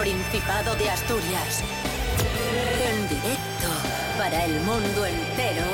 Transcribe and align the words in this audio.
Principado 0.00 0.74
de 0.76 0.88
Asturias. 0.88 1.62
En 2.90 3.02
directo 3.06 3.68
para 4.16 4.46
el 4.46 4.58
mundo 4.60 5.04
entero. 5.04 5.66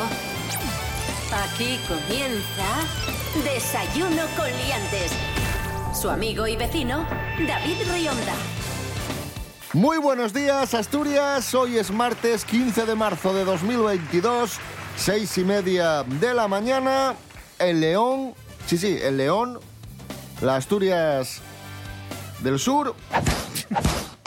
Aquí 1.32 1.78
comienza 1.86 3.44
Desayuno 3.44 4.24
con 4.36 4.46
Liantes. 4.46 5.12
Su 5.94 6.10
amigo 6.10 6.48
y 6.48 6.56
vecino, 6.56 7.06
David 7.46 7.76
Rionda. 7.88 8.34
Muy 9.72 9.98
buenos 9.98 10.32
días, 10.32 10.74
Asturias. 10.74 11.54
Hoy 11.54 11.78
es 11.78 11.92
martes 11.92 12.44
15 12.44 12.84
de 12.84 12.96
marzo 12.96 13.32
de 13.32 13.44
2022, 13.44 14.58
seis 14.96 15.38
y 15.38 15.44
media 15.44 16.02
de 16.02 16.34
la 16.34 16.48
mañana. 16.48 17.14
El 17.60 17.80
León, 17.80 18.34
sí, 18.66 18.76
sí, 18.76 18.98
el 19.00 19.18
León, 19.18 19.60
la 20.40 20.56
Asturias 20.56 21.42
del 22.42 22.58
Sur. 22.58 22.96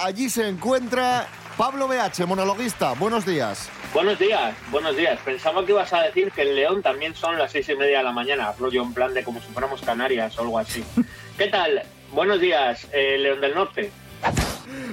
Allí 0.01 0.29
se 0.29 0.47
encuentra 0.47 1.27
Pablo 1.57 1.87
BH, 1.87 2.25
monologuista. 2.25 2.93
Buenos 2.93 3.25
días. 3.25 3.69
Buenos 3.93 4.17
días, 4.17 4.55
buenos 4.71 4.95
días. 4.95 5.19
Pensaba 5.25 5.65
que 5.65 5.73
ibas 5.73 5.91
a 5.91 6.03
decir 6.03 6.31
que 6.31 6.43
en 6.43 6.55
León 6.55 6.81
también 6.81 7.13
son 7.15 7.37
las 7.37 7.51
seis 7.51 7.67
y 7.67 7.75
media 7.75 7.97
de 7.97 8.03
la 8.05 8.13
mañana, 8.13 8.53
rollo 8.57 8.81
en 8.81 8.93
plan 8.93 9.13
de 9.13 9.25
como 9.25 9.41
si 9.41 9.47
fuéramos 9.51 9.81
Canarias 9.81 10.37
o 10.37 10.41
algo 10.43 10.57
así. 10.57 10.85
¿Qué 11.37 11.47
tal? 11.47 11.83
Buenos 12.13 12.39
días, 12.39 12.87
eh, 12.93 13.17
León 13.17 13.41
del 13.41 13.53
Norte. 13.53 13.91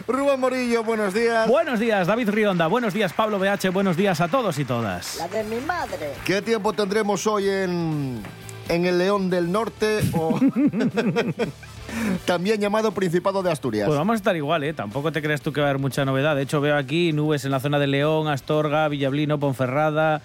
Rubén 0.09 0.41
Morillo, 0.41 0.83
buenos 0.83 1.15
días. 1.15 1.49
Buenos 1.49 1.79
días, 1.79 2.09
David 2.09 2.31
Rionda. 2.31 2.67
Buenos 2.67 2.93
días, 2.93 3.13
Pablo 3.13 3.39
BH. 3.39 3.71
Buenos 3.71 3.97
días 3.97 4.21
a 4.21 4.27
todos 4.27 4.59
y 4.59 4.65
todas. 4.65 5.19
La 5.19 5.29
de 5.29 5.45
mi 5.45 5.61
madre. 5.61 6.15
¿Qué 6.25 6.43
tiempo 6.43 6.73
tendremos 6.73 7.27
hoy 7.29 7.49
en, 7.49 8.23
en 8.69 8.87
el 8.87 8.99
León 8.99 9.31
del 9.31 9.53
Norte 9.53 10.01
o 10.15 10.41
también 12.25 12.61
llamado 12.61 12.93
Principado 12.93 13.43
de 13.43 13.51
Asturias? 13.51 13.87
Pues 13.87 13.99
vamos 13.99 14.15
a 14.15 14.17
estar 14.17 14.37
igual, 14.37 14.65
¿eh? 14.65 14.73
Tampoco 14.73 15.13
te 15.13 15.23
creas 15.23 15.41
tú 15.41 15.53
que 15.53 15.61
va 15.61 15.69
a 15.69 15.71
haber 15.71 15.81
mucha 15.81 16.05
novedad. 16.05 16.37
De 16.37 16.43
hecho, 16.43 16.61
veo 16.61 16.77
aquí 16.77 17.13
nubes 17.13 17.45
en 17.45 17.51
la 17.51 17.61
zona 17.61 17.79
de 17.79 17.87
León, 17.87 18.29
Astorga, 18.29 18.89
Villablino, 18.89 19.39
Ponferrada. 19.39 20.23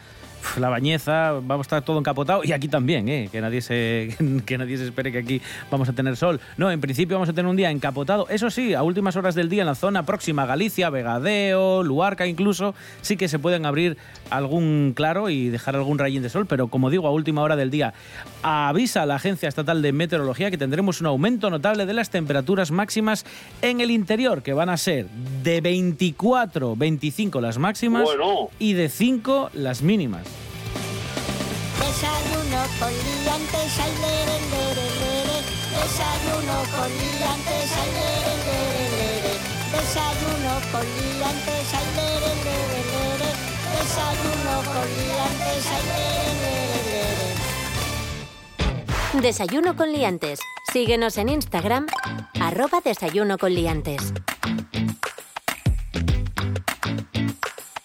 La 0.58 0.70
Bañeza, 0.70 1.31
vamos 1.34 1.59
a 1.59 1.61
estar 1.61 1.81
todo 1.84 2.00
encapotado 2.00 2.42
y 2.44 2.52
aquí 2.52 2.67
también, 2.67 3.08
¿eh? 3.08 3.30
que, 3.31 3.42
nadie 3.42 3.61
se, 3.61 4.16
que 4.45 4.58
nadie 4.58 4.78
se 4.78 4.86
espere 4.86 5.11
que 5.11 5.20
aquí 5.20 5.42
vamos 5.70 5.88
a 5.89 5.94
tener 5.94 6.17
sol. 6.17 6.39
No, 6.58 6.70
en 6.72 6.81
principio 6.81 7.16
vamos 7.16 7.30
a 7.30 7.34
tener 7.34 7.50
un 7.50 7.56
día 7.56 7.72
encapotado. 7.72 8.28
Eso 8.30 8.50
sí, 8.50 8.73
a 8.73 8.84
últimas 8.84 9.16
horas 9.16 9.36
del 9.36 9.50
día 9.50 9.62
en 9.62 9.67
la 9.67 9.75
zona 9.75 10.03
próxima 10.06 10.44
a 10.44 10.45
Galicia, 10.45 10.89
Vegadeo, 10.89 11.84
Luarca 11.84 12.28
incluso, 12.28 12.75
sí 13.02 13.17
que 13.17 13.28
se 13.28 13.39
pueden 13.39 13.66
abrir 13.66 13.97
algún 14.30 14.94
claro 14.95 15.30
y 15.30 15.50
dejar 15.50 15.75
algún 15.75 16.00
rayín 16.00 16.23
de 16.23 16.30
sol, 16.30 16.45
pero 16.47 16.67
como 16.67 16.89
digo, 16.89 17.08
a 17.08 17.12
última 17.12 17.42
hora 17.42 17.56
del 17.56 17.69
día 17.72 17.94
avisa 18.44 19.06
la 19.06 19.16
Agencia 19.16 19.47
Estatal 19.50 19.81
de 19.81 19.92
Meteorología 19.94 20.52
que 20.52 20.58
tendremos 20.58 21.02
un 21.02 21.08
aumento 21.08 21.50
notable 21.50 21.86
de 21.86 21.94
las 21.94 22.09
temperaturas 22.09 22.72
máximas 22.72 23.25
en 23.62 23.81
el 23.81 23.92
interior, 23.92 24.42
que 24.42 24.53
van 24.53 24.69
a 24.69 24.78
ser 24.78 25.08
de 25.44 25.62
24, 25.62 26.75
25 26.75 27.42
las 27.42 27.58
máximas 27.58 28.03
Bueno. 28.03 28.50
y 28.59 28.73
de 28.73 28.89
5 28.89 29.52
las 29.53 29.81
mínimas. 29.81 30.31
Desayuno 31.92 32.64
con 32.80 32.88
liantes, 32.88 33.80
ay, 33.84 33.92
lere, 34.00 34.39
lere, 34.50 34.86
lere. 35.02 35.38
Desayuno 35.75 36.56
con 36.72 36.88
liantes, 36.88 37.72
ay, 37.81 37.89
lere, 38.00 38.34
lere, 38.47 38.84
lere. 38.95 39.34
Desayuno 39.75 40.53
con 40.72 40.86
liantes, 40.88 41.67
ay, 41.75 41.88
lere, 41.97 42.31
lere, 42.47 42.80
lere. 42.94 43.30
Desayuno 43.75 44.53
con 44.72 44.88
liantes, 44.88 45.63
ay, 45.68 45.84
lere, 45.91 46.31
lere, 46.40 46.80
lere. 49.12 49.22
Desayuno 49.22 49.75
con 49.75 49.91
Liantes. 49.91 50.40
Síguenos 50.72 51.18
en 51.18 51.28
Instagram, 51.28 51.88
arroba 52.40 52.80
Desayuno 52.81 53.38
con 53.38 53.53
Liantes. 53.53 54.13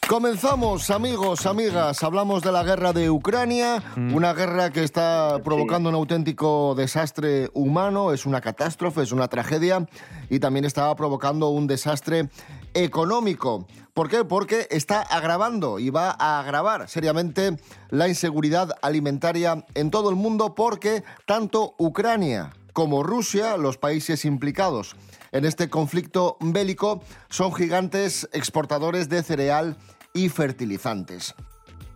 Comenzamos, 0.08 0.90
amigos, 0.90 1.46
amigas. 1.46 2.04
Hablamos 2.04 2.40
de 2.40 2.52
la 2.52 2.62
guerra 2.62 2.92
de 2.92 3.10
Ucrania, 3.10 3.82
una 3.96 4.32
guerra 4.34 4.70
que 4.70 4.84
está 4.84 5.40
provocando 5.42 5.88
un 5.88 5.96
auténtico 5.96 6.76
desastre 6.76 7.50
humano, 7.54 8.12
es 8.12 8.24
una 8.24 8.40
catástrofe, 8.40 9.02
es 9.02 9.10
una 9.10 9.26
tragedia 9.26 9.84
y 10.30 10.38
también 10.38 10.64
está 10.64 10.94
provocando 10.94 11.48
un 11.48 11.66
desastre 11.66 12.28
económico. 12.72 13.66
¿Por 13.94 14.08
qué? 14.08 14.24
Porque 14.24 14.68
está 14.70 15.02
agravando 15.02 15.80
y 15.80 15.90
va 15.90 16.14
a 16.16 16.38
agravar 16.38 16.88
seriamente 16.88 17.56
la 17.90 18.06
inseguridad 18.06 18.76
alimentaria 18.82 19.66
en 19.74 19.90
todo 19.90 20.08
el 20.10 20.14
mundo 20.14 20.54
porque 20.54 21.02
tanto 21.26 21.74
Ucrania 21.78 22.52
como 22.72 23.02
Rusia, 23.02 23.56
los 23.56 23.76
países 23.76 24.24
implicados 24.24 24.94
en 25.32 25.44
este 25.44 25.68
conflicto 25.68 26.36
bélico, 26.40 27.02
son 27.28 27.52
gigantes 27.54 28.28
exportadores 28.32 29.08
de 29.08 29.22
cereal 29.22 29.76
y 30.16 30.28
fertilizantes. 30.30 31.34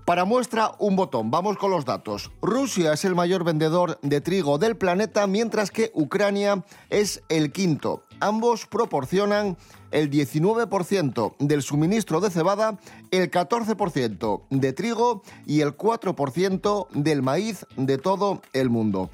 Para 0.04 0.24
muestra, 0.24 0.72
un 0.78 0.96
botón. 0.96 1.30
Vamos 1.30 1.56
con 1.56 1.70
los 1.70 1.84
datos. 1.84 2.30
Rusia 2.42 2.92
es 2.92 3.04
el 3.04 3.14
mayor 3.14 3.44
vendedor 3.44 3.98
de 4.02 4.20
trigo 4.20 4.58
del 4.58 4.76
planeta, 4.76 5.26
mientras 5.26 5.70
que 5.70 5.90
Ucrania 5.94 6.64
es 6.90 7.22
el 7.28 7.52
quinto. 7.52 8.04
Ambos 8.18 8.66
proporcionan 8.66 9.56
el 9.92 10.10
19% 10.10 11.36
del 11.38 11.62
suministro 11.62 12.20
de 12.20 12.30
cebada, 12.30 12.78
el 13.10 13.30
14% 13.30 14.42
de 14.50 14.72
trigo 14.72 15.22
y 15.46 15.60
el 15.60 15.76
4% 15.76 16.88
del 16.90 17.22
maíz 17.22 17.66
de 17.76 17.96
todo 17.96 18.42
el 18.52 18.68
mundo. 18.68 19.10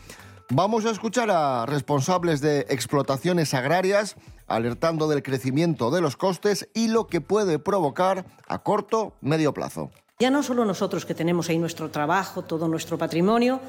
Vamos 0.51 0.87
a 0.87 0.91
escuchar 0.91 1.29
a 1.33 1.67
responsables 1.67 2.41
de 2.41 2.61
explotaciones 2.69 3.53
agrarias 3.53 4.15
alertando 4.47 5.09
del 5.09 5.25
crecimiento 5.25 5.91
de 5.91 6.01
los 6.01 6.17
costes 6.17 6.69
y 6.73 6.87
lo 6.87 7.09
que 7.09 7.21
puede 7.21 7.59
provocar 7.59 8.25
a 8.47 8.61
corto, 8.61 9.15
medio 9.21 9.53
plazo. 9.53 9.91
Ya 10.21 10.31
no 10.31 10.45
solo 10.45 10.65
nosotros 10.65 11.05
que 11.05 11.17
tenemos 11.17 11.49
ahí 11.49 11.59
nuestro 11.59 11.91
trabajo, 11.91 12.43
todo 12.43 12.69
nuestro 12.69 12.97
patrimonio, 12.97 13.61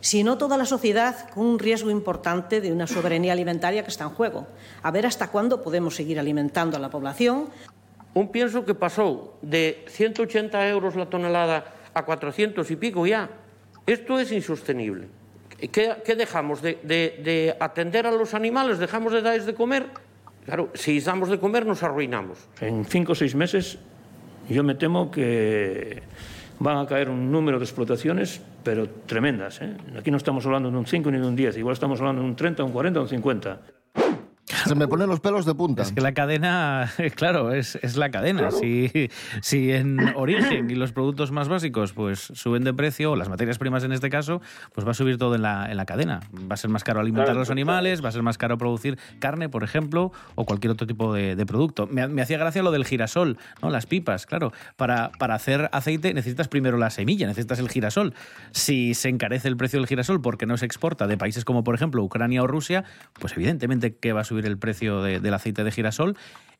sino 0.00 0.38
toda 0.38 0.56
la 0.56 0.64
sociedad 0.64 1.28
con 1.28 1.44
un 1.44 1.58
riesgo 1.58 1.90
importante 1.90 2.62
de 2.62 2.72
una 2.72 2.86
soberanía 2.86 3.34
alimentaria 3.34 3.84
que 3.84 3.90
está 3.90 4.04
en 4.04 4.10
juego. 4.10 4.46
A 4.82 4.90
ver 4.90 5.04
hasta 5.04 5.28
cuándo 5.28 5.62
podemos 5.62 5.96
seguir 5.96 6.18
alimentando 6.18 6.78
a 6.78 6.80
la 6.80 6.88
población. 6.88 7.50
Un 8.14 8.32
pienso 8.32 8.64
que 8.64 8.74
pasó 8.74 9.34
de 9.42 9.84
180 9.88 10.66
euros 10.70 10.96
la 10.96 11.10
tonelada 11.10 11.74
a 11.92 12.06
400 12.06 12.70
y 12.70 12.76
pico 12.76 13.06
ya. 13.06 13.28
Esto 13.86 14.18
es 14.18 14.32
insostenible. 14.32 15.21
¿Qué, 15.68 15.94
qué 16.04 16.16
dejamos? 16.16 16.62
De, 16.62 16.78
de- 16.82 17.20
de 17.22 17.56
atender 17.60 18.06
a 18.06 18.10
los 18.12 18.34
animales? 18.34 18.78
¿Dejamos 18.78 19.12
de 19.12 19.22
darles 19.22 19.46
de 19.46 19.54
comer? 19.54 19.86
Claro, 20.44 20.70
si 20.74 20.98
damos 21.00 21.28
de 21.28 21.38
comer 21.38 21.64
nos 21.66 21.82
arruinamos. 21.82 22.38
En 22.60 22.84
cinco 22.84 23.12
o 23.12 23.14
seis 23.14 23.34
meses 23.34 23.78
yo 24.48 24.64
me 24.64 24.74
temo 24.74 25.10
que 25.10 26.02
van 26.58 26.78
a 26.78 26.86
caer 26.86 27.08
un 27.10 27.30
número 27.30 27.58
de 27.58 27.64
explotaciones, 27.64 28.40
pero 28.64 28.88
tremendas. 29.06 29.60
¿eh? 29.62 29.76
Aquí 29.98 30.10
no 30.10 30.16
estamos 30.16 30.44
hablando 30.46 30.70
de 30.70 30.76
un 30.76 30.86
5 30.86 31.10
ni 31.10 31.18
de 31.18 31.26
un 31.26 31.34
10, 31.36 31.56
igual 31.58 31.72
estamos 31.74 31.98
hablando 32.00 32.22
de 32.22 32.28
un 32.28 32.36
30, 32.36 32.62
un 32.64 32.72
40, 32.72 33.00
un 33.00 33.08
50. 33.08 33.60
Se 34.66 34.74
me 34.74 34.88
ponen 34.88 35.08
los 35.08 35.20
pelos 35.20 35.46
de 35.46 35.54
punta. 35.54 35.82
Es 35.82 35.92
que 35.92 36.00
la 36.00 36.12
cadena, 36.12 36.90
claro, 37.14 37.52
es, 37.52 37.76
es 37.82 37.96
la 37.96 38.10
cadena. 38.10 38.50
Si, 38.50 39.10
si 39.40 39.72
en 39.72 40.14
origen 40.14 40.70
y 40.70 40.74
los 40.74 40.92
productos 40.92 41.32
más 41.32 41.48
básicos 41.48 41.92
pues 41.92 42.20
suben 42.20 42.64
de 42.64 42.74
precio, 42.74 43.12
o 43.12 43.16
las 43.16 43.28
materias 43.28 43.58
primas 43.58 43.84
en 43.84 43.92
este 43.92 44.10
caso, 44.10 44.40
pues 44.74 44.86
va 44.86 44.92
a 44.92 44.94
subir 44.94 45.18
todo 45.18 45.34
en 45.34 45.42
la, 45.42 45.70
en 45.70 45.76
la 45.76 45.86
cadena. 45.86 46.20
Va 46.50 46.54
a 46.54 46.56
ser 46.56 46.70
más 46.70 46.84
caro 46.84 47.00
alimentar 47.00 47.26
Claro, 47.26 47.38
a 47.38 47.42
los 47.42 47.50
animales, 47.50 48.04
va 48.04 48.08
a 48.08 48.12
ser 48.12 48.22
más 48.22 48.38
caro 48.38 48.58
producir 48.58 48.98
carne, 49.18 49.48
por 49.48 49.64
ejemplo, 49.64 50.12
o 50.34 50.44
cualquier 50.44 50.72
otro 50.72 50.86
tipo 50.86 51.12
de, 51.12 51.36
de 51.36 51.46
producto. 51.46 51.86
Me, 51.86 52.06
me 52.08 52.22
hacía 52.22 52.38
gracia 52.38 52.62
lo 52.62 52.70
del 52.70 52.84
girasol, 52.84 53.38
¿no? 53.62 53.70
Las 53.70 53.86
pipas, 53.86 54.26
claro. 54.26 54.52
Para, 54.76 55.10
para 55.18 55.34
hacer 55.34 55.68
aceite 55.72 56.14
necesitas 56.14 56.48
primero 56.48 56.76
la 56.78 56.90
semilla, 56.90 57.26
necesitas 57.26 57.58
el 57.58 57.68
girasol. 57.68 58.14
Si 58.52 58.94
se 58.94 59.08
encarece 59.08 59.48
el 59.48 59.56
precio 59.56 59.78
del 59.78 59.86
girasol 59.86 60.20
porque 60.20 60.46
no 60.46 60.56
se 60.56 60.66
exporta 60.66 61.06
de 61.06 61.16
países 61.16 61.44
como, 61.44 61.64
por 61.64 61.74
ejemplo, 61.74 62.02
Ucrania 62.02 62.42
o 62.42 62.46
Rusia, 62.46 62.84
pues 63.18 63.32
evidentemente 63.36 63.96
que 63.96 64.12
va 64.12 64.22
a 64.22 64.24
subir 64.24 64.46
el 64.46 64.51
precio 64.58 65.02
de- 65.02 65.20
del 65.20 65.34
aceite 65.34 65.64
de 65.64 65.70
girasol. 65.70 66.16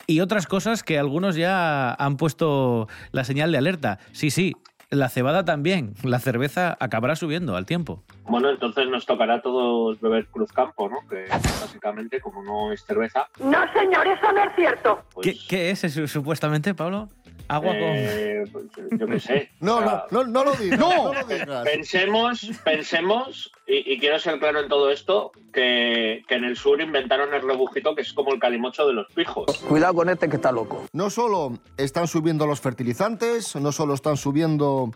Y 0.06 0.20
otras 0.20 0.46
cosas 0.46 0.82
que 0.82 0.98
algunos 0.98 1.36
ya 1.36 1.92
han 1.94 2.16
puesto 2.16 2.88
la 3.12 3.24
señal 3.24 3.52
de 3.52 3.58
alerta. 3.58 3.98
Sí, 4.12 4.30
sí, 4.30 4.56
la 4.90 5.08
cebada 5.08 5.44
también. 5.44 5.94
La 6.02 6.18
cerveza 6.18 6.76
acabará 6.80 7.14
subiendo 7.16 7.56
al 7.56 7.66
tiempo. 7.66 8.02
Bueno, 8.24 8.50
entonces 8.50 8.88
nos 8.88 9.06
tocará 9.06 9.34
a 9.36 9.42
todos 9.42 10.00
beber 10.00 10.26
Cruzcampo, 10.26 10.88
¿no? 10.88 10.98
Que 11.08 11.26
básicamente, 11.30 12.20
como 12.20 12.42
no 12.42 12.72
es 12.72 12.84
cerveza, 12.84 13.28
No, 13.38 13.58
señor, 13.72 14.06
eso 14.06 14.32
no 14.32 14.42
es 14.42 14.54
cierto. 14.56 15.02
pues... 15.14 15.26
¿Qué, 15.26 15.38
qué 15.48 15.70
es 15.70 15.84
eso, 15.84 16.06
supuestamente, 16.08 16.74
Pablo? 16.74 17.08
Agua 17.52 17.72
eh, 17.76 18.44
pues, 18.50 18.64
yo 18.98 19.06
qué 19.06 19.20
sé. 19.20 19.50
No, 19.60 19.76
O 19.76 19.80
no, 19.82 19.86
sea, 19.90 20.04
no, 20.10 20.24
no 20.24 20.44
lo 20.44 20.52
digas. 20.54 20.78
No, 20.78 21.12
lo 21.12 21.24
digas. 21.24 21.64
Pensemos, 21.64 22.50
pensemos, 22.64 23.52
y, 23.66 23.92
y 23.92 23.98
quiero 23.98 24.18
ser 24.18 24.38
claro 24.38 24.60
en 24.60 24.68
todo 24.68 24.90
esto, 24.90 25.32
que, 25.52 26.22
que 26.26 26.34
en 26.34 26.44
el 26.44 26.56
sur 26.56 26.80
inventaron 26.80 27.34
el 27.34 27.42
rebujito 27.42 27.94
que 27.94 28.02
es 28.02 28.12
como 28.12 28.32
el 28.32 28.40
calimocho 28.40 28.86
de 28.86 28.94
los 28.94 29.06
pijos. 29.12 29.58
Cuidado 29.68 29.94
con 29.94 30.08
este 30.08 30.28
que 30.28 30.36
está 30.36 30.50
loco. 30.50 30.86
No 30.92 31.10
solo 31.10 31.58
están 31.76 32.08
subiendo 32.08 32.46
los 32.46 32.60
fertilizantes, 32.60 33.54
no 33.56 33.70
solo 33.70 33.94
están 33.94 34.16
subiendo 34.16 34.90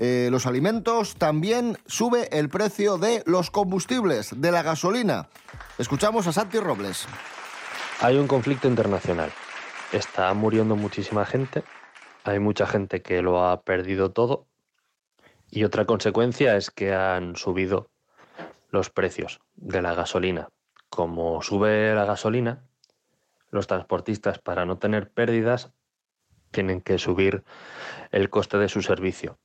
eh, 0.00 0.28
los 0.32 0.46
alimentos, 0.46 1.14
también 1.14 1.78
sube 1.86 2.28
el 2.36 2.48
precio 2.48 2.98
de 2.98 3.22
los 3.26 3.50
combustibles, 3.50 4.40
de 4.40 4.50
la 4.50 4.62
gasolina. 4.62 5.28
Escuchamos 5.78 6.26
a 6.26 6.32
Santi 6.32 6.58
Robles. 6.58 7.06
Hay 8.00 8.16
un 8.16 8.26
conflicto 8.26 8.66
internacional. 8.66 9.30
Está 9.92 10.32
muriendo 10.34 10.74
muchísima 10.74 11.24
gente. 11.26 11.62
Hay 12.24 12.38
mucha 12.38 12.66
gente 12.66 13.02
que 13.02 13.22
lo 13.22 13.44
ha 13.44 13.62
perdido 13.62 14.12
todo. 14.12 14.46
Y 15.50 15.64
otra 15.64 15.84
consecuencia 15.84 16.56
es 16.56 16.70
que 16.70 16.94
han 16.94 17.36
subido 17.36 17.90
los 18.70 18.90
precios 18.90 19.40
de 19.56 19.82
la 19.82 19.94
gasolina. 19.94 20.48
Como 20.88 21.42
sube 21.42 21.94
la 21.94 22.04
gasolina, 22.04 22.62
los 23.50 23.66
transportistas 23.66 24.38
para 24.38 24.64
no 24.64 24.78
tener 24.78 25.10
pérdidas 25.10 25.72
tienen 26.50 26.80
que 26.80 26.98
subir 26.98 27.44
el 28.10 28.30
coste 28.30 28.58
de 28.58 28.68
su 28.68 28.82
servicio. 28.82 29.38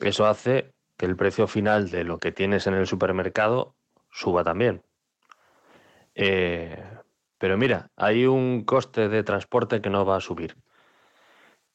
Eso 0.00 0.26
hace 0.26 0.72
que 0.96 1.06
el 1.06 1.16
precio 1.16 1.46
final 1.46 1.90
de 1.90 2.04
lo 2.04 2.18
que 2.18 2.32
tienes 2.32 2.66
en 2.66 2.74
el 2.74 2.86
supermercado 2.86 3.74
suba 4.10 4.44
también. 4.44 4.82
Eh, 6.14 6.82
pero 7.38 7.56
mira, 7.56 7.90
hay 7.96 8.26
un 8.26 8.64
coste 8.64 9.08
de 9.08 9.22
transporte 9.22 9.80
que 9.80 9.90
no 9.90 10.04
va 10.04 10.16
a 10.16 10.20
subir, 10.20 10.56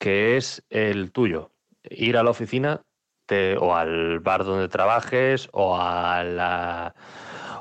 que 0.04 0.36
es 0.36 0.66
el 0.70 1.14
tuyo. 1.14 1.52
Ir 1.90 2.18
a 2.18 2.24
la 2.24 2.32
oficina 2.32 2.82
o 3.58 3.74
al 3.74 4.20
bar 4.20 4.44
donde 4.44 4.68
trabajes 4.68 5.48
o 5.54 5.78
a 5.78 6.26
la 6.26 6.94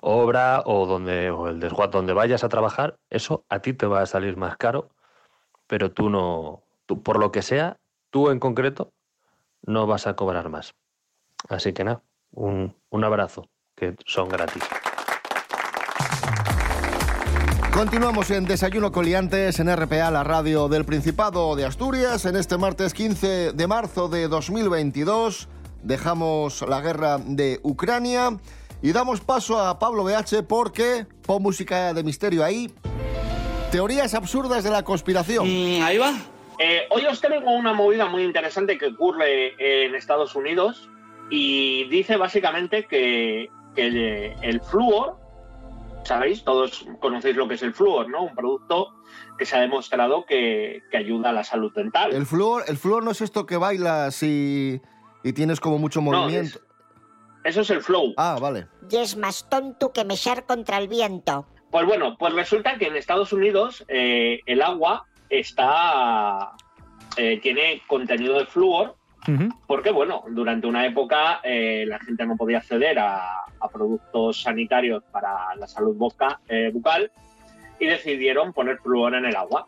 obra 0.00 0.64
o, 0.66 0.86
donde, 0.86 1.30
o 1.30 1.46
el 1.46 1.60
desguato 1.60 1.98
donde 1.98 2.12
vayas 2.12 2.42
a 2.42 2.48
trabajar, 2.48 2.98
eso 3.10 3.44
a 3.48 3.60
ti 3.60 3.74
te 3.74 3.86
va 3.86 4.02
a 4.02 4.06
salir 4.06 4.36
más 4.36 4.56
caro, 4.56 4.90
pero 5.68 5.92
tú 5.92 6.10
no, 6.10 6.64
tú, 6.86 7.00
por 7.04 7.20
lo 7.20 7.30
que 7.30 7.42
sea, 7.42 7.78
tú 8.10 8.28
en 8.30 8.40
concreto, 8.40 8.92
no 9.64 9.86
vas 9.86 10.08
a 10.08 10.16
cobrar 10.16 10.48
más. 10.48 10.74
Así 11.48 11.72
que 11.72 11.84
nada, 11.84 12.02
un, 12.32 12.74
un 12.90 13.04
abrazo, 13.04 13.48
que 13.76 13.94
son 14.04 14.28
gratis. 14.28 14.64
Continuamos 17.72 18.30
en 18.30 18.44
Desayuno 18.44 18.92
Coliantes 18.92 19.58
en 19.58 19.74
RPA, 19.74 20.10
la 20.10 20.22
radio 20.22 20.68
del 20.68 20.84
Principado 20.84 21.56
de 21.56 21.64
Asturias, 21.64 22.26
en 22.26 22.36
este 22.36 22.58
martes 22.58 22.92
15 22.92 23.52
de 23.52 23.66
marzo 23.66 24.08
de 24.08 24.28
2022. 24.28 25.48
Dejamos 25.82 26.60
la 26.68 26.82
guerra 26.82 27.16
de 27.16 27.60
Ucrania 27.62 28.36
y 28.82 28.92
damos 28.92 29.22
paso 29.22 29.58
a 29.58 29.78
Pablo 29.78 30.04
BH 30.04 30.42
porque 30.46 31.06
pon 31.26 31.42
música 31.42 31.94
de 31.94 32.04
misterio 32.04 32.44
ahí. 32.44 32.70
Teorías 33.70 34.12
absurdas 34.12 34.64
de 34.64 34.70
la 34.70 34.82
conspiración. 34.82 35.46
Mm, 35.46 35.82
ahí 35.82 35.96
va. 35.96 36.12
Eh, 36.58 36.82
hoy 36.90 37.06
os 37.06 37.22
traigo 37.22 37.50
una 37.52 37.72
movida 37.72 38.04
muy 38.04 38.22
interesante 38.22 38.76
que 38.76 38.88
ocurre 38.88 39.54
en 39.58 39.94
Estados 39.94 40.36
Unidos 40.36 40.90
y 41.30 41.88
dice 41.88 42.18
básicamente 42.18 42.84
que, 42.84 43.48
que 43.74 44.36
el 44.42 44.60
flúor 44.60 45.21
sabéis, 46.04 46.44
todos 46.44 46.86
conocéis 47.00 47.36
lo 47.36 47.48
que 47.48 47.54
es 47.54 47.62
el 47.62 47.74
flúor, 47.74 48.08
¿no? 48.08 48.24
Un 48.24 48.34
producto 48.34 48.94
que 49.38 49.44
se 49.44 49.56
ha 49.56 49.60
demostrado 49.60 50.24
que, 50.26 50.82
ayuda 50.92 51.30
a 51.30 51.32
la 51.32 51.44
salud 51.44 51.72
dental. 51.74 52.12
El 52.12 52.26
flúor, 52.26 52.64
el 52.68 52.76
flúor 52.76 53.04
no 53.04 53.10
es 53.10 53.20
esto 53.20 53.46
que 53.46 53.56
bailas 53.56 54.22
y, 54.22 54.80
tienes 55.34 55.60
como 55.60 55.78
mucho 55.78 56.00
movimiento. 56.00 56.60
eso 57.44 57.60
es 57.60 57.70
el 57.70 57.82
flow. 57.82 58.14
Ah, 58.16 58.38
vale. 58.40 58.66
Y 58.90 58.96
es 58.96 59.16
más 59.16 59.48
tonto 59.48 59.92
que 59.92 60.04
mechar 60.04 60.46
contra 60.46 60.78
el 60.78 60.88
viento. 60.88 61.46
Pues 61.70 61.86
bueno, 61.86 62.16
pues 62.18 62.34
resulta 62.34 62.76
que 62.76 62.88
en 62.88 62.96
Estados 62.96 63.32
Unidos 63.32 63.84
eh, 63.88 64.40
el 64.46 64.60
agua 64.60 65.06
está 65.30 66.52
eh, 67.16 67.40
tiene 67.42 67.82
contenido 67.86 68.38
de 68.38 68.46
flúor 68.46 68.96
porque, 69.66 69.90
bueno, 69.90 70.24
durante 70.28 70.66
una 70.66 70.86
época 70.86 71.40
eh, 71.44 71.84
la 71.86 71.98
gente 72.00 72.26
no 72.26 72.36
podía 72.36 72.58
acceder 72.58 72.98
a, 72.98 73.44
productos 73.72 74.42
sanitarios 74.42 75.04
para 75.12 75.54
la 75.54 75.68
salud 75.68 75.96
eh, 76.48 76.70
bucal 76.72 77.12
y 77.78 77.86
decidieron 77.86 78.52
poner 78.52 78.78
flúor 78.78 79.14
en 79.14 79.24
el 79.24 79.36
agua. 79.36 79.66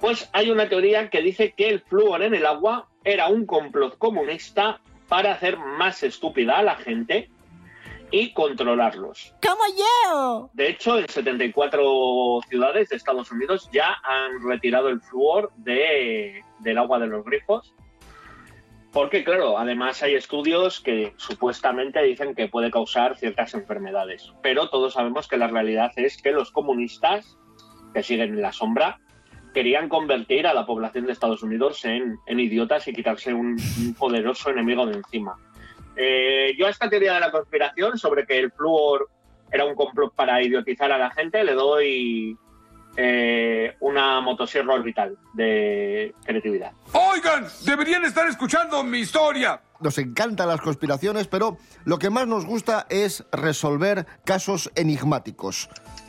Pues 0.00 0.28
hay 0.32 0.50
una 0.50 0.68
teoría 0.68 1.08
que 1.08 1.22
dice 1.22 1.54
que 1.56 1.70
el 1.70 1.80
flúor 1.80 2.22
en 2.22 2.34
el 2.34 2.44
agua 2.44 2.88
era 3.02 3.28
un 3.28 3.46
complot 3.46 3.96
comunista 3.96 4.80
para 5.08 5.32
hacer 5.32 5.58
más 5.58 6.02
estúpida 6.02 6.58
a 6.58 6.62
la 6.62 6.76
gente 6.76 7.30
y 8.10 8.32
controlarlos. 8.32 9.34
¡Como 9.42 9.64
yo! 9.76 10.50
De 10.52 10.68
hecho, 10.68 10.98
en 10.98 11.08
74 11.08 12.40
ciudades 12.48 12.90
de 12.90 12.96
Estados 12.96 13.30
Unidos 13.32 13.68
ya 13.72 13.96
han 14.04 14.46
retirado 14.46 14.88
el 14.88 15.00
flúor 15.00 15.50
de, 15.56 16.44
del 16.60 16.78
agua 16.78 16.98
de 16.98 17.06
los 17.06 17.24
grifos 17.24 17.74
porque, 18.94 19.24
claro, 19.24 19.58
además 19.58 20.00
hay 20.04 20.14
estudios 20.14 20.80
que 20.80 21.14
supuestamente 21.16 22.00
dicen 22.00 22.32
que 22.36 22.46
puede 22.46 22.70
causar 22.70 23.16
ciertas 23.18 23.52
enfermedades. 23.54 24.32
Pero 24.40 24.70
todos 24.70 24.94
sabemos 24.94 25.26
que 25.26 25.36
la 25.36 25.48
realidad 25.48 25.90
es 25.96 26.22
que 26.22 26.30
los 26.30 26.52
comunistas, 26.52 27.36
que 27.92 28.04
siguen 28.04 28.34
en 28.34 28.40
la 28.40 28.52
sombra, 28.52 29.00
querían 29.52 29.88
convertir 29.88 30.46
a 30.46 30.54
la 30.54 30.64
población 30.64 31.06
de 31.06 31.12
Estados 31.12 31.42
Unidos 31.42 31.84
en, 31.84 32.18
idiotas 32.28 32.86
y 32.86 32.92
quitarse 32.92 33.34
un, 33.34 33.56
poderoso 33.98 34.50
enemigo 34.50 34.86
de 34.86 34.94
encima. 34.94 35.36
Eh, 35.96 36.54
yo 36.56 36.68
a 36.68 36.70
esta 36.70 36.88
teoría 36.88 37.14
de 37.14 37.20
la 37.20 37.32
conspiración 37.32 37.98
sobre 37.98 38.24
que 38.24 38.38
el 38.38 38.52
flúor 38.52 39.10
era 39.50 39.64
un 39.64 39.74
complot 39.74 40.14
para 40.14 40.40
idiotizar 40.40 40.90
a 40.92 40.98
la 40.98 41.10
gente 41.10 41.44
le 41.44 41.54
doy 41.54 42.36
eh, 42.96 43.76
una 43.80 44.20
motosierra 44.20 44.74
orbital 44.74 45.18
de 45.32 46.14
creatividad. 46.24 46.72
Oigan, 46.92 47.46
deberían 47.64 48.04
estar 48.04 48.28
escuchando 48.28 48.82
mi 48.84 48.98
historia. 48.98 49.60
Nos 49.80 49.98
encantan 49.98 50.48
las 50.48 50.60
conspiraciones, 50.60 51.26
pero 51.26 51.58
lo 51.84 51.98
que 51.98 52.10
más 52.10 52.26
nos 52.26 52.46
gusta 52.46 52.86
es 52.88 53.24
resolver 53.32 54.06
casos 54.24 54.70
enigmáticos. 54.76 55.68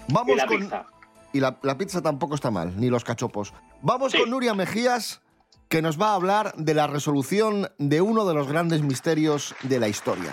Vamos 0.10 0.36
y 0.36 0.38
la 0.38 0.46
con... 0.46 0.60
pizza. 0.60 0.86
Y 1.34 1.42
la, 1.42 1.78
pizza 1.78 2.02
tampoco 2.02 2.36
está 2.36 2.50
mal, 2.50 2.80
ni 2.80 2.90
los 2.90 3.04
cachopos. 3.04 3.54
Vamos 3.82 4.16
con 4.16 4.30
Nuria 4.30 4.54
Mejías, 4.54 5.22
que 5.68 5.82
nos 5.82 6.00
va 6.00 6.12
a 6.12 6.16
hablar 6.16 6.54
de 6.56 6.74
la 6.74 6.88
resolución 6.88 7.68
de 7.78 8.00
uno 8.00 8.26
de 8.26 8.34
los 8.34 8.48
grandes 8.48 8.82
misterios 8.84 9.54
de 9.64 9.80
la 9.82 9.90
historia. 9.90 10.32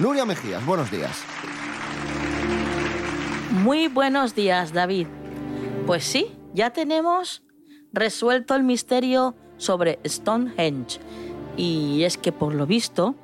Nuria 0.00 0.24
Mejías, 0.24 0.66
buenos 0.66 0.90
días. 0.90 1.22
Muy 3.52 3.86
buenos 3.86 4.34
días, 4.34 4.72
David. 4.72 5.06
Pues 5.90 6.04
sí, 6.04 6.30
ya 6.54 6.70
tenemos 6.70 7.42
resuelto 7.92 8.54
el 8.54 8.62
misterio 8.62 9.34
sobre 9.56 9.98
Stonehenge. 10.06 11.00
Y 11.56 12.04
es 12.04 12.16
que 12.16 12.30
por 12.30 12.54
lo 12.54 12.64
visto, 12.64 13.16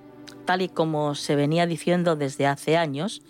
tal 0.47 0.63
y 0.63 0.69
como 0.69 1.15
se 1.15 1.37
venía 1.37 1.69
diciendo 1.69 2.17
desde 2.17 2.49
hace 2.49 2.77
años, 2.77 3.23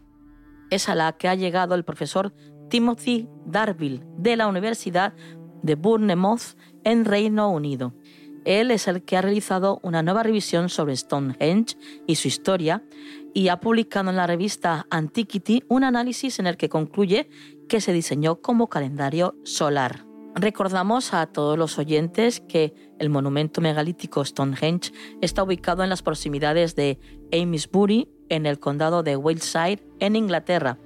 es 0.71 0.89
a 0.89 0.95
la 0.95 1.15
que 1.17 1.27
ha 1.27 1.35
llegado 1.35 1.75
el 1.75 1.85
profesor 1.85 2.33
Timothy 2.67 3.29
Darville 3.45 4.03
de 4.17 4.37
la 4.37 4.47
Universidad 4.47 5.13
de 5.61 5.75
Bournemouth 5.75 6.57
en 6.83 7.05
Reino 7.05 7.51
Unido. 7.51 7.93
Él 8.45 8.71
es 8.71 8.87
el 8.87 9.03
que 9.03 9.17
ha 9.17 9.21
realizado 9.21 9.79
una 9.83 10.03
nueva 10.03 10.23
revisión 10.23 10.69
sobre 10.69 10.95
Stonehenge 10.95 11.77
y 12.07 12.15
su 12.15 12.27
historia 12.27 12.83
y 13.33 13.47
ha 13.47 13.59
publicado 13.59 14.09
en 14.09 14.17
la 14.17 14.27
revista 14.27 14.85
Antiquity 14.89 15.63
un 15.67 15.83
análisis 15.83 16.39
en 16.39 16.47
el 16.47 16.57
que 16.57 16.69
concluye 16.69 17.29
que 17.67 17.81
se 17.81 17.93
diseñó 17.93 18.41
como 18.41 18.67
calendario 18.67 19.35
solar. 19.43 20.05
Recordamos 20.35 21.13
a 21.13 21.27
todos 21.27 21.59
los 21.59 21.77
oyentes 21.77 22.39
que 22.41 22.73
el 22.97 23.09
monumento 23.09 23.61
megalítico 23.61 24.25
Stonehenge 24.25 24.91
está 25.21 25.43
ubicado 25.43 25.83
en 25.83 25.89
las 25.89 26.01
proximidades 26.01 26.75
de 26.75 26.99
Amesbury, 27.31 28.09
en 28.29 28.47
el 28.47 28.59
condado 28.59 29.03
de 29.03 29.15
Wiltshire, 29.15 29.83
en 29.99 30.15
Inglaterra, 30.15 30.79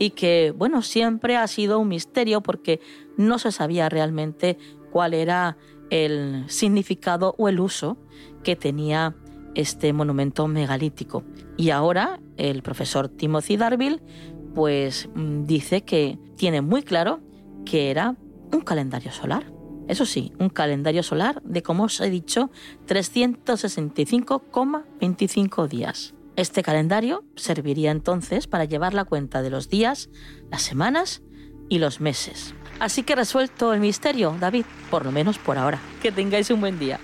y 0.00 0.10
que, 0.10 0.52
bueno, 0.56 0.82
siempre 0.82 1.36
ha 1.36 1.46
sido 1.46 1.78
un 1.78 1.88
misterio 1.88 2.42
porque 2.42 2.80
no 3.16 3.38
se 3.38 3.52
sabía 3.52 3.88
realmente 3.88 4.58
cuál 4.90 5.14
era 5.14 5.56
el 5.90 6.44
significado 6.48 7.34
o 7.38 7.48
el 7.48 7.60
uso 7.60 7.96
que 8.42 8.56
tenía 8.56 9.14
este 9.54 9.92
monumento 9.92 10.46
megalítico. 10.46 11.24
Y 11.56 11.70
ahora 11.70 12.20
el 12.36 12.62
profesor 12.62 13.08
Timothy 13.08 13.56
Darville 13.56 14.00
pues 14.54 15.08
mm, 15.14 15.44
dice 15.44 15.82
que 15.82 16.18
tiene 16.36 16.62
muy 16.62 16.82
claro 16.82 17.20
que 17.64 17.90
era 17.90 18.16
un 18.52 18.60
calendario 18.60 19.10
solar. 19.12 19.52
Eso 19.88 20.04
sí, 20.04 20.32
un 20.38 20.50
calendario 20.50 21.02
solar 21.02 21.42
de, 21.42 21.62
como 21.62 21.84
os 21.84 21.98
he 22.00 22.10
dicho, 22.10 22.50
365,25 22.86 25.68
días. 25.68 26.14
Este 26.36 26.62
calendario 26.62 27.24
serviría 27.36 27.90
entonces 27.90 28.46
para 28.46 28.64
llevar 28.64 28.94
la 28.94 29.04
cuenta 29.04 29.42
de 29.42 29.50
los 29.50 29.68
días, 29.68 30.08
las 30.50 30.62
semanas 30.62 31.22
y 31.68 31.78
los 31.78 32.00
meses. 32.00 32.54
Así 32.80 33.02
que 33.02 33.16
resuelto 33.16 33.72
el 33.72 33.80
misterio, 33.80 34.36
David, 34.38 34.64
por 34.90 35.04
lo 35.04 35.12
menos 35.12 35.38
por 35.38 35.58
ahora. 35.58 35.78
Que 36.00 36.12
tengáis 36.12 36.50
un 36.50 36.60
buen 36.60 36.78
día. 36.78 37.00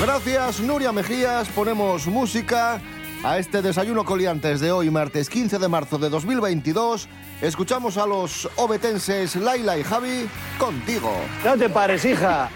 Gracias, 0.00 0.60
Nuria 0.60 0.92
Mejías. 0.92 1.48
Ponemos 1.48 2.06
música 2.06 2.80
a 3.24 3.38
este 3.38 3.62
desayuno 3.62 4.04
coliantes 4.04 4.60
de 4.60 4.72
hoy, 4.72 4.90
martes 4.90 5.28
15 5.28 5.58
de 5.58 5.68
marzo 5.68 5.98
de 5.98 6.08
2022. 6.08 7.08
Escuchamos 7.40 7.96
a 7.96 8.06
los 8.06 8.48
obetenses 8.56 9.36
Laila 9.36 9.78
y 9.78 9.82
Javi 9.82 10.28
contigo. 10.58 11.12
No 11.44 11.56
te 11.56 11.68
pares, 11.68 12.04
hija. 12.04 12.50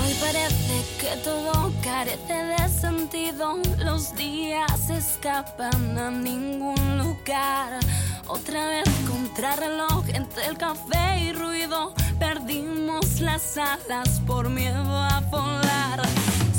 Hoy 0.00 0.14
parece 0.20 0.82
que 1.00 1.16
todo 1.22 1.67
carece 1.90 2.34
de 2.52 2.68
sentido. 2.68 3.56
Los 3.78 4.14
días 4.14 4.90
escapan 4.90 5.98
a 5.98 6.10
ningún 6.10 6.98
lugar. 6.98 7.80
Otra 8.26 8.66
vez 8.66 8.88
contrarreloj 9.10 10.04
entre 10.12 10.46
el 10.48 10.58
café 10.58 11.20
y 11.26 11.32
ruido. 11.32 11.94
Perdimos 12.18 13.20
las 13.20 13.56
alas 13.56 14.20
por 14.26 14.50
miedo 14.50 14.84
a 15.12 15.20
volar. 15.30 16.00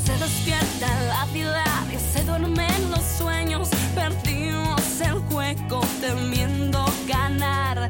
Se 0.04 0.14
despierta 0.18 0.88
la 1.14 1.26
ciudad 1.28 1.84
y 1.96 2.00
se 2.12 2.24
duermen 2.24 2.82
los 2.90 3.06
sueños. 3.20 3.70
Perdimos 3.94 4.82
el 5.02 5.20
juego 5.30 5.82
temiendo 6.02 6.86
ganar. 7.08 7.88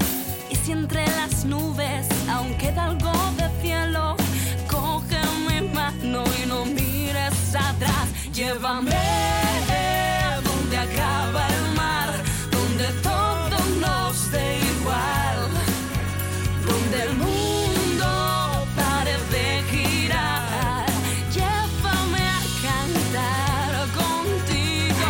Y 0.50 0.56
si 0.56 0.74
entre 0.74 1.06
las 1.20 1.46
nubes 1.46 2.06
aún 2.30 2.54
queda 2.56 2.86
algo 2.86 3.14
de 3.38 3.48
cielo, 3.62 4.18
coge 4.68 5.20
mi 5.48 5.68
mano 5.70 6.24
y 6.44 6.46
no 6.46 6.66
atrás. 7.56 8.08
Llévame 8.34 8.96
donde 10.44 10.78
acaba 10.78 11.48
el 11.48 11.76
mar, 11.76 12.10
donde 12.52 12.86
todo 13.02 13.58
nos 13.80 14.32
dé 14.32 14.60
igual, 14.60 15.50
donde 16.68 17.04
el 17.04 17.14
mundo 17.16 18.08
pare 18.76 19.16
de 19.32 19.64
girar. 19.72 20.86
Llévame 21.34 22.24
a 22.38 22.42
cantar 22.68 23.72
contigo. 24.00 25.08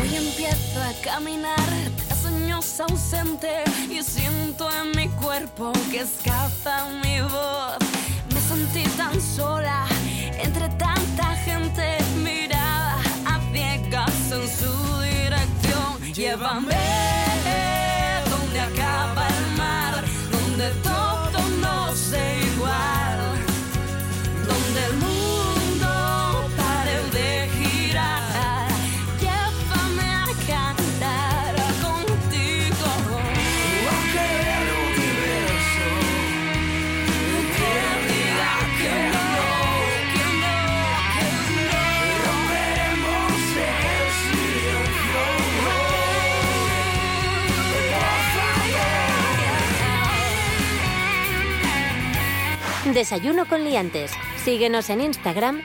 Hoy 0.00 0.16
empiezo 0.16 0.82
a 0.82 0.92
caminar 1.02 2.05
tras 2.16 2.22
sueños 2.22 2.80
ausente 2.80 3.64
y 3.90 4.02
siento 4.02 4.68
en 4.70 4.90
mi 4.96 5.08
cuerpo 5.08 5.72
que 5.90 6.00
escapa 6.00 6.86
mi 7.02 7.20
voz. 7.20 7.76
Me 8.32 8.40
sentí 8.40 8.88
tan 8.96 9.20
sola 9.20 9.86
entre 10.38 10.68
tanta 10.70 11.36
gente 11.36 11.98
mirada 12.22 12.96
a 13.26 13.40
ciegas 13.52 14.32
en 14.32 14.48
su 14.48 15.00
dirección. 15.00 16.12
Llévame 16.14 17.45
Desayuno 52.96 53.46
con 53.46 53.62
liantes. 53.62 54.10
Síguenos 54.42 54.88
en 54.88 55.02
Instagram, 55.02 55.60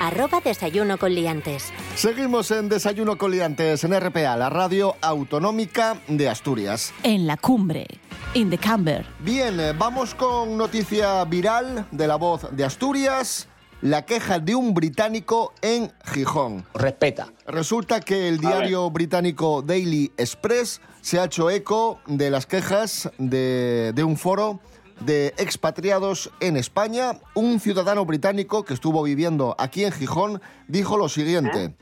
arroba 0.00 0.42
desayuno 0.42 0.98
con 0.98 1.14
liantes. 1.14 1.72
Seguimos 1.96 2.50
en 2.50 2.68
Desayuno 2.68 3.16
con 3.16 3.30
Liantes 3.30 3.84
en 3.84 3.98
RPA, 3.98 4.36
la 4.36 4.50
radio 4.50 4.94
autonómica 5.00 5.96
de 6.08 6.28
Asturias. 6.28 6.92
En 7.02 7.26
la 7.26 7.38
cumbre, 7.38 7.86
in 8.34 8.50
the 8.50 8.58
camber. 8.58 9.06
Bien, 9.20 9.58
eh, 9.60 9.72
vamos 9.72 10.14
con 10.14 10.58
noticia 10.58 11.24
viral 11.24 11.86
de 11.90 12.06
la 12.06 12.16
voz 12.16 12.54
de 12.54 12.66
Asturias. 12.66 13.48
La 13.80 14.04
queja 14.04 14.38
de 14.38 14.54
un 14.54 14.74
británico 14.74 15.54
en 15.62 15.90
Gijón. 16.04 16.66
Respeta. 16.74 17.32
Resulta 17.46 18.00
que 18.00 18.28
el 18.28 18.38
diario 18.38 18.90
británico 18.90 19.62
Daily 19.62 20.12
Express 20.18 20.82
se 21.00 21.18
ha 21.18 21.24
hecho 21.24 21.48
eco 21.48 22.00
de 22.06 22.28
las 22.28 22.44
quejas 22.44 23.10
de, 23.16 23.92
de 23.94 24.04
un 24.04 24.18
foro 24.18 24.60
de 25.00 25.34
expatriados 25.38 26.30
en 26.40 26.56
España. 26.56 27.18
Un 27.34 27.60
ciudadano 27.60 28.04
británico 28.04 28.64
que 28.64 28.74
estuvo 28.74 29.02
viviendo 29.02 29.54
aquí 29.58 29.84
en 29.84 29.92
Gijón 29.92 30.40
dijo 30.68 30.96
lo 30.96 31.08
siguiente. 31.08 31.74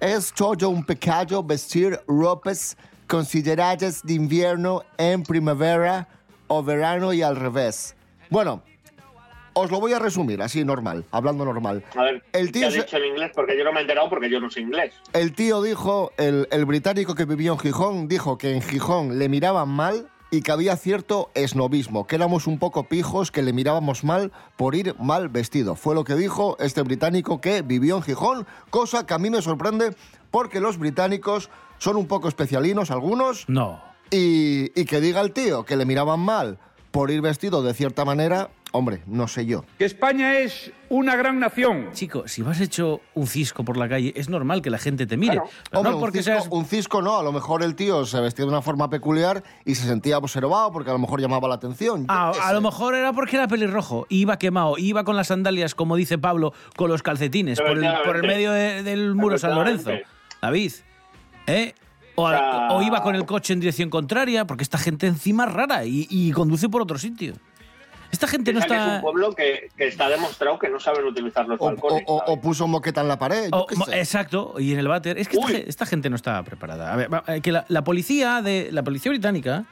Es 0.00 0.32
todo 0.32 0.68
un 0.68 0.84
pecado 0.84 1.42
vestir 1.42 2.00
ropas 2.06 2.76
consideradas 3.06 4.02
de 4.02 4.14
invierno 4.14 4.82
en 4.98 5.22
primavera 5.22 6.08
o 6.48 6.62
verano 6.62 7.12
y 7.12 7.22
al 7.22 7.36
revés. 7.36 7.94
Bueno, 8.30 8.62
os 9.54 9.70
lo 9.70 9.80
voy 9.80 9.94
a 9.94 9.98
resumir 9.98 10.42
así 10.42 10.64
normal, 10.64 11.06
hablando 11.10 11.44
normal. 11.46 11.82
A 11.96 12.02
ver, 12.02 12.22
El 12.32 12.46
¿qué 12.48 12.52
tío 12.52 12.68
ha 12.68 12.70
se- 12.70 12.76
dicho 12.82 12.96
en 12.98 13.04
inglés? 13.06 13.30
Porque 13.34 13.56
yo 13.56 13.64
no 13.64 13.72
me 13.72 13.78
he 13.78 13.82
enterado 13.82 14.10
porque 14.10 14.28
yo 14.28 14.38
no 14.38 14.50
sé 14.50 14.60
inglés. 14.60 14.92
El 15.14 15.32
tío 15.32 15.62
dijo, 15.62 16.12
el, 16.18 16.46
el 16.50 16.66
británico 16.66 17.14
que 17.14 17.24
vivió 17.24 17.54
en 17.54 17.58
Gijón, 17.58 18.06
dijo 18.08 18.36
que 18.36 18.54
en 18.54 18.60
Gijón 18.60 19.18
le 19.18 19.28
miraban 19.30 19.68
mal 19.70 20.08
y 20.30 20.42
que 20.42 20.52
había 20.52 20.76
cierto 20.76 21.30
esnovismo, 21.34 22.06
que 22.06 22.16
éramos 22.16 22.46
un 22.46 22.58
poco 22.58 22.84
pijos, 22.84 23.30
que 23.30 23.42
le 23.42 23.52
mirábamos 23.52 24.04
mal 24.04 24.32
por 24.56 24.74
ir 24.74 24.94
mal 24.98 25.28
vestido. 25.28 25.76
Fue 25.76 25.94
lo 25.94 26.04
que 26.04 26.14
dijo 26.14 26.56
este 26.58 26.82
británico 26.82 27.40
que 27.40 27.62
vivió 27.62 27.96
en 27.96 28.02
Gijón, 28.02 28.46
cosa 28.70 29.06
que 29.06 29.14
a 29.14 29.18
mí 29.18 29.30
me 29.30 29.42
sorprende 29.42 29.94
porque 30.30 30.60
los 30.60 30.78
británicos 30.78 31.50
son 31.78 31.96
un 31.96 32.06
poco 32.06 32.28
especialinos 32.28 32.90
algunos. 32.90 33.48
No. 33.48 33.80
Y, 34.10 34.78
y 34.80 34.84
que 34.84 35.00
diga 35.00 35.20
el 35.20 35.32
tío 35.32 35.64
que 35.64 35.76
le 35.76 35.84
miraban 35.84 36.20
mal 36.20 36.58
por 36.90 37.10
ir 37.10 37.20
vestido 37.20 37.62
de 37.62 37.74
cierta 37.74 38.04
manera, 38.04 38.50
hombre, 38.72 39.02
no 39.06 39.26
sé 39.28 39.46
yo. 39.46 39.64
Que 39.78 39.84
España 39.86 40.38
es 40.38 40.70
una 40.88 41.16
gran 41.16 41.38
nación. 41.40 41.88
Chico, 41.92 42.28
si 42.28 42.42
vas 42.42 42.60
hecho 42.60 43.00
un 43.14 43.26
cisco 43.26 43.64
por 43.64 43.76
la 43.76 43.88
calle, 43.88 44.12
es 44.16 44.28
normal 44.28 44.60
que 44.62 44.70
la 44.70 44.78
gente 44.78 45.06
te 45.06 45.16
mire. 45.16 45.34
Claro. 45.34 45.48
Pero 45.70 45.78
Hombre, 45.80 45.90
no 45.92 45.96
un, 45.96 46.00
porque 46.02 46.18
cisco, 46.18 46.32
seas... 46.40 46.48
un 46.50 46.64
cisco 46.66 47.02
no, 47.02 47.18
a 47.18 47.22
lo 47.22 47.32
mejor 47.32 47.62
el 47.62 47.74
tío 47.74 48.04
se 48.04 48.20
vestía 48.20 48.44
de 48.44 48.50
una 48.50 48.62
forma 48.62 48.90
peculiar 48.90 49.42
y 49.64 49.74
se 49.76 49.86
sentía 49.86 50.18
observado 50.18 50.70
porque 50.72 50.90
a 50.90 50.92
lo 50.92 50.98
mejor 50.98 51.20
llamaba 51.20 51.48
la 51.48 51.54
atención. 51.54 52.02
Yo 52.02 52.06
Ah, 52.08 52.32
a 52.42 52.52
lo 52.52 52.60
mejor 52.60 52.94
era 52.94 53.12
porque 53.12 53.36
era 53.36 53.48
pelirrojo, 53.48 54.06
iba 54.10 54.38
quemado, 54.38 54.76
iba 54.78 55.04
con 55.04 55.16
las 55.16 55.28
sandalias, 55.28 55.74
como 55.74 55.96
dice 55.96 56.18
Pablo, 56.18 56.52
con 56.76 56.90
los 56.90 57.02
calcetines, 57.02 57.58
por 57.60 57.78
el, 57.78 57.86
por 58.04 58.16
el 58.16 58.22
medio 58.26 58.52
de- 58.52 58.82
del 58.82 59.14
muro 59.14 59.38
San 59.38 59.54
Lorenzo. 59.54 59.90
David, 60.42 60.72
¿eh? 61.46 61.74
O, 62.18 62.26
a- 62.26 62.82
iba 62.82 63.02
con 63.02 63.14
el 63.14 63.26
coche 63.26 63.52
en 63.52 63.60
dirección 63.60 63.90
contraria, 63.90 64.46
porque 64.46 64.62
esta 64.62 64.78
gente 64.78 65.06
encima 65.06 65.44
es 65.44 65.52
rara 65.52 65.84
y, 65.84 66.06
y 66.10 66.32
conduce 66.32 66.68
por 66.68 66.80
otro 66.82 66.96
sitio. 66.98 67.34
Esta 68.16 68.28
gente 68.28 68.50
no 68.54 68.60
que 68.60 68.64
es 68.66 68.72
un 68.72 68.76
está... 68.78 69.00
pueblo 69.02 69.32
que, 69.34 69.68
que 69.76 69.88
está 69.88 70.08
demostrado 70.08 70.58
que 70.58 70.70
no 70.70 70.80
saben 70.80 71.04
utilizar 71.04 71.46
los 71.46 71.60
O, 71.60 71.66
balcones. 71.66 72.02
o- 72.06 72.22
o 72.26 72.40
puso 72.40 72.66
moqueta 72.66 73.02
en 73.02 73.08
la 73.08 73.18
pared. 73.18 73.50
yo 73.52 73.66
qué 73.68 73.76
mo- 73.76 73.84
sé. 73.84 73.98
exacto, 73.98 74.54
y 74.58 74.72
en 74.72 74.78
el 74.78 74.88
váter. 74.88 75.18
Es 75.18 75.28
que 75.28 75.36
esta, 75.36 75.52
esta 75.58 75.84
gente 75.86 76.08
no 76.08 76.16
está 76.16 76.42
preparada. 76.42 76.92
A 76.92 76.96
ver, 76.96 77.10
eh, 77.28 77.40
que 77.42 77.52
la, 77.52 77.66
la 77.68 77.84
policía 77.84 78.40
de 78.40 78.70
la 78.72 78.82
policía 78.82 79.10
británica 79.10 79.64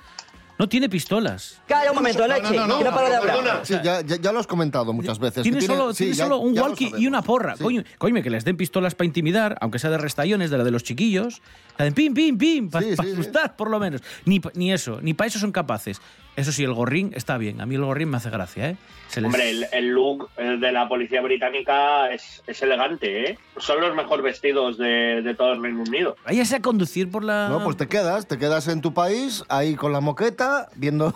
no 0.59 0.69
tiene 0.69 0.89
pistolas. 0.89 1.61
Calla 1.67 1.91
un 1.91 1.97
momento, 1.97 2.27
leche. 2.29 2.43
no, 2.43 2.51
no, 2.53 2.79
no 2.79 2.85
no, 2.85 2.91
paro 2.95 3.09
de 3.11 3.19
perdona. 3.19 3.39
hablar. 3.39 3.61
Sí, 3.67 3.75
ya, 3.83 4.03
ya- 4.03 4.17
ya 4.21 4.31
lo 4.31 4.39
has 4.41 4.47
comentado 4.47 4.93
muchas 4.93 5.19
veces. 5.19 5.43
Tiene 5.43 5.59
que 5.59 5.67
solo, 5.67 5.93
sí, 5.95 6.05
tiene 6.05 6.15
solo 6.17 6.39
un 6.39 6.53
ya 6.55 6.61
lo 6.61 6.67
walkie 6.69 6.93
y 6.99 7.07
una 7.07 7.23
porra. 7.23 7.57
Coño, 7.57 7.83
coño, 7.99 8.23
que 8.23 8.31
les 8.31 8.45
den 8.45 8.57
pistolas 8.59 8.95
para 8.95 9.07
intimidar, 9.07 9.57
aunque 9.63 9.79
sea 9.81 9.89
de 9.91 9.99
restallones, 9.99 10.51
de 10.51 10.59
la 10.59 10.65
de 10.65 10.71
los 10.71 10.85
chiquillos. 10.85 11.41
La 11.79 11.87
de 11.87 11.93
pim, 11.93 12.13
pim, 12.15 12.37
pim, 12.39 12.71
para 12.71 12.87
asustar, 12.87 13.57
por 13.57 13.69
lo 13.71 13.81
menos. 13.81 14.03
Ni, 14.27 14.39
pa- 14.39 14.53
ni 14.55 14.73
eso, 14.73 15.01
ni 15.03 15.13
para 15.15 15.27
eso 15.29 15.39
son 15.41 15.51
capaces. 15.51 16.01
Eso 16.37 16.51
sí, 16.51 16.65
el 16.65 16.73
gorrín 16.73 17.13
está 17.15 17.39
bien. 17.39 17.61
A 17.61 17.67
mí 17.67 17.77
el 17.77 17.85
gorrín 17.85 18.11
me 18.11 18.17
hace 18.17 18.29
gracia, 18.29 18.71
¿eh? 18.71 18.77
Se 19.09 19.21
les- 19.21 19.27
Hombre, 19.27 19.51
el, 19.51 19.67
el 19.73 19.89
look 19.91 20.31
eh, 20.37 20.57
de 20.59 20.73
la 20.73 20.89
policía 20.89 21.21
británica 21.23 22.11
es, 22.11 22.43
es 22.49 22.61
elegante, 22.63 23.31
¿eh? 23.31 23.39
Son 23.59 23.81
los 23.81 23.95
mejor 23.95 24.21
vestidos 24.23 24.77
de, 24.77 25.23
de 25.23 25.35
todo 25.35 25.53
el 25.53 25.63
Reino 25.63 25.83
Unido. 25.83 26.17
Váyase 26.25 26.57
a 26.57 26.61
conducir 26.61 27.09
por 27.11 27.23
la... 27.23 27.49
No, 27.49 27.63
pues 27.63 27.77
te 27.77 27.87
quedas, 27.87 28.27
te 28.27 28.37
quedas 28.39 28.67
en 28.67 28.81
tu 28.81 28.93
país, 28.93 29.45
ahí 29.49 29.77
con 29.77 29.93
la 29.93 30.01
moqueta, 30.01 30.69
viendo 30.75 31.15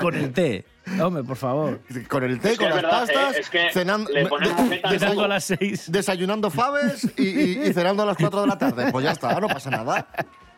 con 0.00 0.14
el 0.16 0.32
té. 0.32 0.64
Hombre, 1.00 1.22
por 1.22 1.36
favor. 1.36 1.80
con 2.08 2.24
el 2.24 2.40
té, 2.40 2.52
Es 2.52 2.58
que 2.58 2.64
con 2.64 2.76
es 2.76 2.82
las 2.82 2.82
verdad, 2.82 3.00
pastas, 3.06 3.36
eh, 3.36 3.40
es 3.40 3.50
que 3.50 3.70
cenando, 3.72 4.10
le 4.10 4.26
ponen 4.26 4.48
de- 4.56 4.62
moqueta 4.64 4.88
al 4.88 4.98
desayu- 4.98 5.14
todo. 5.14 5.24
a 5.24 5.28
las 5.28 5.44
seis. 5.44 5.92
desayunando 5.92 6.50
faves 6.50 7.06
y, 7.16 7.22
y- 7.28 7.62
y 7.68 7.72
cenando 7.72 8.02
a 8.02 8.06
las 8.06 8.16
4 8.16 8.40
de 8.40 8.46
la 8.48 8.58
tarde. 8.58 8.90
Pues 8.90 9.04
ya 9.04 9.12
está, 9.12 9.38
no 9.38 9.46
pasa 9.46 9.70
nada. 9.70 10.08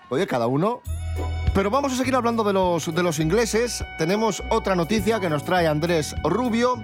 Oye, 0.08 0.26
cada 0.26 0.46
uno. 0.46 0.80
Pero 1.54 1.70
vamos 1.70 1.92
a 1.92 1.96
seguir 1.96 2.14
hablando 2.16 2.42
de 2.42 2.52
los, 2.52 2.92
de 2.92 3.02
los 3.02 3.20
ingleses. 3.20 3.84
Tenemos 3.96 4.42
otra 4.50 4.74
noticia 4.74 5.20
que 5.20 5.30
nos 5.30 5.44
trae 5.44 5.66
Andrés 5.68 6.14
Rubio. 6.24 6.74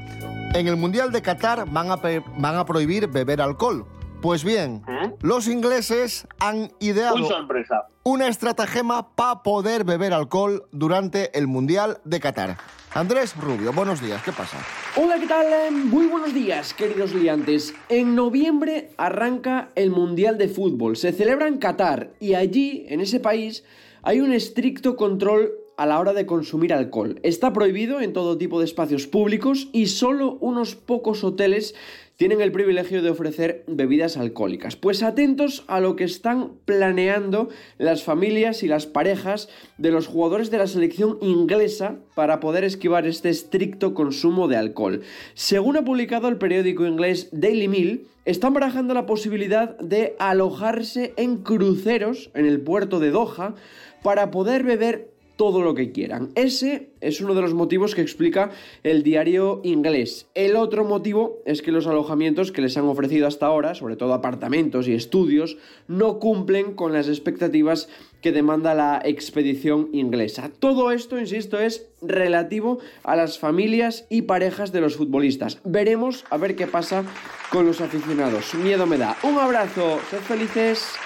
En 0.55 0.67
el 0.69 0.77
Mundial 0.77 1.11
de 1.11 1.23
Qatar 1.23 1.69
van 1.71 1.91
a, 1.91 1.97
van 1.97 2.57
a 2.57 2.65
prohibir 2.65 3.09
beber 3.09 3.41
alcohol. 3.41 3.85
Pues 4.23 4.45
bien, 4.45 4.83
los 5.23 5.49
ingleses 5.49 6.27
han 6.39 6.71
ideado 6.79 7.17
Un 7.17 7.25
sorpresa. 7.27 7.87
una 8.03 8.29
estratagema 8.29 9.15
para 9.17 9.43
poder 9.43 9.83
beber 9.85 10.12
alcohol 10.12 10.67
durante 10.73 11.37
el 11.39 11.47
Mundial 11.47 11.99
de 12.05 12.21
Qatar. 12.21 12.57
Andrés 12.93 13.35
Rubio, 13.37 13.73
buenos 13.73 14.03
días, 14.03 14.21
¿qué 14.23 14.33
pasa? 14.33 14.59
Hola, 14.97 15.19
¿qué 15.19 15.27
tal? 15.27 15.47
Eh, 15.47 15.71
Muy 15.71 16.07
buenos 16.07 16.35
días, 16.35 16.75
queridos 16.75 17.15
liantes. 17.15 17.73
En 17.89 18.15
noviembre 18.15 18.91
arranca 18.99 19.71
el 19.75 19.91
Mundial 19.91 20.37
de 20.37 20.49
Fútbol. 20.49 20.97
Se 20.97 21.12
celebra 21.12 21.49
en 21.49 21.57
Qatar 21.59 22.11
y 22.21 22.35
allí, 22.35 22.85
en 22.91 23.00
ese 23.00 23.21
país, 23.21 23.65
hay 24.02 24.21
un 24.21 24.33
estricto 24.33 24.97
control 24.97 25.52
a 25.76 25.87
la 25.87 25.99
hora 25.99 26.12
de 26.12 26.26
consumir 26.26 26.75
alcohol. 26.75 27.19
Está 27.23 27.52
prohibido 27.52 28.00
en 28.00 28.12
todo 28.12 28.37
tipo 28.37 28.59
de 28.59 28.66
espacios 28.66 29.07
públicos 29.07 29.69
y 29.73 29.87
solo 29.87 30.37
unos 30.40 30.75
pocos 30.75 31.25
hoteles 31.25 31.75
tienen 32.16 32.42
el 32.42 32.52
privilegio 32.52 33.00
de 33.00 33.09
ofrecer 33.09 33.64
bebidas 33.66 34.19
alcohólicas. 34.19 34.76
Pues 34.76 35.02
atentos 35.02 35.64
a 35.69 35.80
lo 35.80 35.97
que 35.97 36.04
están 36.04 36.50
planeando 36.66 37.49
las 37.78 38.02
familias 38.02 38.62
y 38.62 38.69
las 38.69 38.85
parejas 38.85 39.49
de 39.78 39.90
los 39.90 40.07
jugadores 40.07 40.50
de 40.50 40.59
la 40.59 40.66
selección 40.66 41.16
inglesa 41.23 41.97
para 42.14 42.38
poder 42.38 42.64
esquivar 42.64 43.07
este 43.07 43.30
estricto 43.30 43.95
consumo 43.95 44.49
de 44.49 44.59
alcohol. 44.59 45.00
Según 45.33 45.78
ha 45.78 45.85
publicado 45.87 46.28
el 46.28 46.37
periódico 46.37 46.85
inglés 46.85 47.30
Daily 47.33 47.69
Mail, 47.69 48.07
están 48.26 48.52
barajando 48.52 48.92
la 48.92 49.07
posibilidad 49.07 49.78
de 49.78 50.14
alojarse 50.19 51.14
en 51.16 51.38
cruceros 51.38 52.30
en 52.35 52.45
el 52.45 52.61
puerto 52.61 53.00
de 53.00 53.12
Doha 53.12 53.54
para 54.02 54.30
poder 54.30 54.62
beber 54.62 55.11
todo 55.40 55.62
lo 55.62 55.75
que 55.75 55.90
quieran. 55.90 56.33
Ese 56.35 56.90
es 57.00 57.23
uno 57.23 57.33
de 57.33 57.40
los 57.40 57.54
motivos 57.54 57.95
que 57.95 58.02
explica 58.02 58.50
el 58.83 59.02
diario 59.02 59.62
inglés. 59.64 60.28
El 60.35 60.54
otro 60.54 60.85
motivo 60.85 61.38
es 61.47 61.62
que 61.62 61.73
los 61.73 61.87
alojamientos 61.87 62.52
que 62.52 62.61
les 62.61 62.76
han 62.76 62.85
ofrecido 62.85 63.26
hasta 63.26 63.47
ahora, 63.47 63.75
sobre 63.75 63.97
todo 63.97 64.12
apartamentos 64.12 64.87
y 64.87 64.92
estudios, 64.92 65.57
no 65.88 66.19
cumplen 66.19 66.75
con 66.75 66.92
las 66.92 67.09
expectativas 67.09 67.88
que 68.21 68.33
demanda 68.33 68.75
la 68.75 69.00
expedición 69.02 69.88
inglesa. 69.95 70.50
Todo 70.59 70.92
esto, 70.92 71.19
insisto, 71.19 71.59
es 71.59 71.88
relativo 72.02 72.80
a 73.02 73.16
las 73.16 73.38
familias 73.38 74.04
y 74.11 74.21
parejas 74.21 74.73
de 74.73 74.83
los 74.83 74.97
futbolistas. 74.97 75.59
Veremos 75.64 76.26
a 76.28 76.37
ver 76.37 76.54
qué 76.54 76.66
pasa 76.66 77.02
con 77.50 77.64
los 77.64 77.80
aficionados. 77.80 78.54
Miedo 78.57 78.87
me 78.87 78.99
da. 78.99 79.16
Un 79.23 79.38
abrazo, 79.38 80.00
sed 80.11 80.21
felices. 80.21 80.99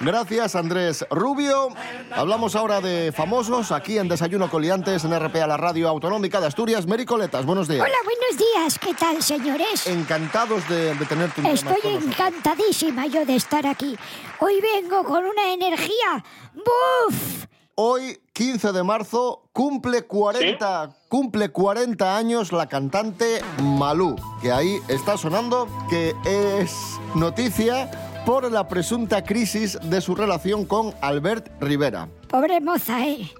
Gracias, 0.00 0.56
Andrés 0.56 1.06
Rubio. 1.10 1.68
Hablamos 2.10 2.56
ahora 2.56 2.80
de 2.80 3.12
famosos 3.12 3.70
aquí 3.72 3.98
en 3.98 4.08
Desayuno 4.08 4.50
Coliantes 4.50 5.04
en 5.04 5.18
RPA, 5.18 5.46
la 5.46 5.56
radio 5.56 5.88
autonómica 5.88 6.40
de 6.40 6.48
Asturias. 6.48 6.86
Mericoletas, 6.86 7.46
buenos 7.46 7.68
días. 7.68 7.82
Hola, 7.82 7.96
buenos 8.04 8.38
días. 8.38 8.78
¿Qué 8.78 8.94
tal, 8.94 9.22
señores? 9.22 9.86
Encantados 9.86 10.68
de, 10.68 10.94
de 10.94 11.06
tenerte 11.06 11.40
un 11.40 11.46
Estoy 11.46 11.80
con 11.80 11.92
encantadísima 11.92 13.06
yo 13.06 13.24
de 13.24 13.36
estar 13.36 13.66
aquí. 13.66 13.96
Hoy 14.40 14.60
vengo 14.60 15.04
con 15.04 15.24
una 15.24 15.52
energía. 15.52 16.24
¡Buf! 16.54 17.46
Hoy, 17.74 18.20
15 18.34 18.72
de 18.72 18.82
marzo, 18.82 19.48
cumple 19.52 20.02
40, 20.02 20.90
cumple 21.08 21.48
40 21.48 22.16
años 22.16 22.52
la 22.52 22.68
cantante 22.68 23.40
Malú, 23.62 24.14
que 24.42 24.52
ahí 24.52 24.78
está 24.88 25.16
sonando, 25.16 25.66
que 25.88 26.14
es 26.26 26.70
noticia 27.14 27.90
por 28.24 28.50
la 28.52 28.68
presunta 28.68 29.24
crisis 29.24 29.78
de 29.82 30.00
su 30.00 30.14
relación 30.14 30.64
con 30.64 30.94
Albert 31.00 31.50
Rivera. 31.60 32.08
Pobre 32.28 32.60
moza, 32.60 33.04
¿eh? 33.06 33.30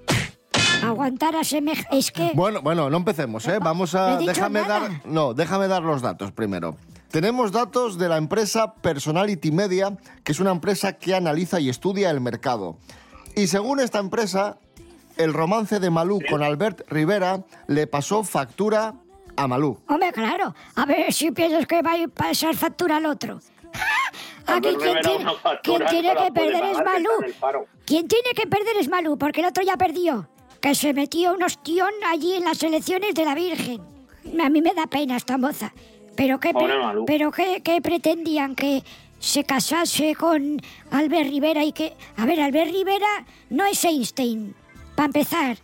Aguantar 0.82 1.36
a 1.36 1.44
semej... 1.44 1.84
Es 1.92 2.10
que... 2.10 2.32
Bueno, 2.34 2.60
bueno, 2.62 2.90
no 2.90 2.96
empecemos, 2.96 3.46
¿eh? 3.46 3.58
Vamos 3.60 3.94
a... 3.94 4.16
Déjame 4.18 4.62
nada. 4.62 4.80
dar... 4.80 5.06
No, 5.06 5.34
déjame 5.34 5.68
dar 5.68 5.82
los 5.82 6.02
datos 6.02 6.32
primero. 6.32 6.76
Tenemos 7.10 7.52
datos 7.52 7.98
de 7.98 8.08
la 8.08 8.16
empresa 8.16 8.74
Personality 8.74 9.52
Media, 9.52 9.96
que 10.24 10.32
es 10.32 10.40
una 10.40 10.50
empresa 10.50 10.94
que 10.94 11.14
analiza 11.14 11.60
y 11.60 11.68
estudia 11.68 12.10
el 12.10 12.20
mercado. 12.20 12.78
Y 13.36 13.46
según 13.46 13.78
esta 13.78 14.00
empresa, 14.00 14.58
el 15.16 15.32
romance 15.32 15.78
de 15.78 15.90
Malú 15.90 16.20
con 16.28 16.42
Albert 16.42 16.90
Rivera 16.90 17.44
le 17.68 17.86
pasó 17.86 18.24
factura 18.24 18.94
a 19.36 19.46
Malú. 19.46 19.78
Hombre, 19.86 20.12
claro. 20.12 20.54
A 20.74 20.86
ver 20.86 21.12
si 21.12 21.30
piensas 21.30 21.66
que 21.66 21.82
va 21.82 21.92
a 21.92 22.08
pasar 22.08 22.56
factura 22.56 22.96
al 22.96 23.06
otro. 23.06 23.38
Aquí 24.46 24.68
quien 24.76 25.00
tiene, 25.02 25.24
quien 25.62 26.16
que 26.16 26.32
perder 26.32 26.64
es 26.64 26.78
Malú. 26.84 27.10
Quien 27.84 28.08
tiene 28.08 28.30
que 28.34 28.46
perder 28.46 28.76
es 28.78 28.88
Malú, 28.88 29.16
porque 29.18 29.40
el 29.40 29.46
otro 29.46 29.62
ya 29.62 29.76
perdió. 29.76 30.28
Que 30.60 30.74
se 30.74 30.92
metió 30.92 31.34
un 31.34 31.42
ostión 31.42 31.90
allí 32.08 32.34
en 32.34 32.44
las 32.44 32.62
elecciones 32.62 33.14
de 33.14 33.24
la 33.24 33.34
Virgen. 33.34 33.80
A 34.42 34.48
mí 34.48 34.62
me 34.62 34.72
da 34.74 34.86
pena 34.86 35.16
esta 35.16 35.36
moza. 35.38 35.72
Pero 36.16 36.38
qué, 36.38 36.52
Pobre 36.52 36.74
pre- 36.74 36.78
Malú. 36.82 37.04
pero 37.06 37.30
qué, 37.30 37.62
qué 37.64 37.80
pretendían 37.80 38.54
que 38.54 38.82
se 39.18 39.44
casase 39.44 40.14
con 40.14 40.60
Albert 40.90 41.30
Rivera 41.30 41.64
y 41.64 41.72
que... 41.72 41.94
A 42.16 42.26
ver, 42.26 42.40
Albert 42.40 42.70
Rivera 42.70 43.24
no 43.50 43.64
es 43.64 43.84
Einstein, 43.84 44.54
para 44.94 45.06
empezar. 45.06 45.56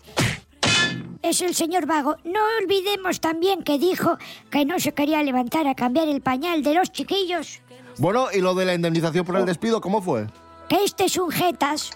Es 1.22 1.42
el 1.42 1.54
señor 1.54 1.86
Vago. 1.86 2.16
No 2.24 2.40
olvidemos 2.62 3.20
también 3.20 3.62
que 3.62 3.78
dijo 3.78 4.16
que 4.50 4.64
no 4.64 4.78
se 4.78 4.92
quería 4.94 5.22
levantar 5.22 5.66
a 5.66 5.74
cambiar 5.74 6.08
el 6.08 6.20
pañal 6.22 6.62
de 6.62 6.74
los 6.74 6.90
chiquillos. 6.92 7.60
Bueno, 7.98 8.28
¿y 8.32 8.40
lo 8.40 8.54
de 8.54 8.64
la 8.64 8.74
indemnización 8.74 9.24
por 9.24 9.37
el 9.37 9.44
despido, 9.46 9.80
cómo 9.80 10.00
fue? 10.02 10.26
que 10.68 10.84
este 10.84 11.06
es 11.06 11.16
un 11.16 11.30
jetas 11.30 11.92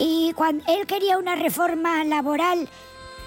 y 0.00 0.32
cuando 0.32 0.64
él 0.66 0.84
quería 0.88 1.16
una 1.16 1.36
reforma 1.36 2.02
laboral 2.02 2.68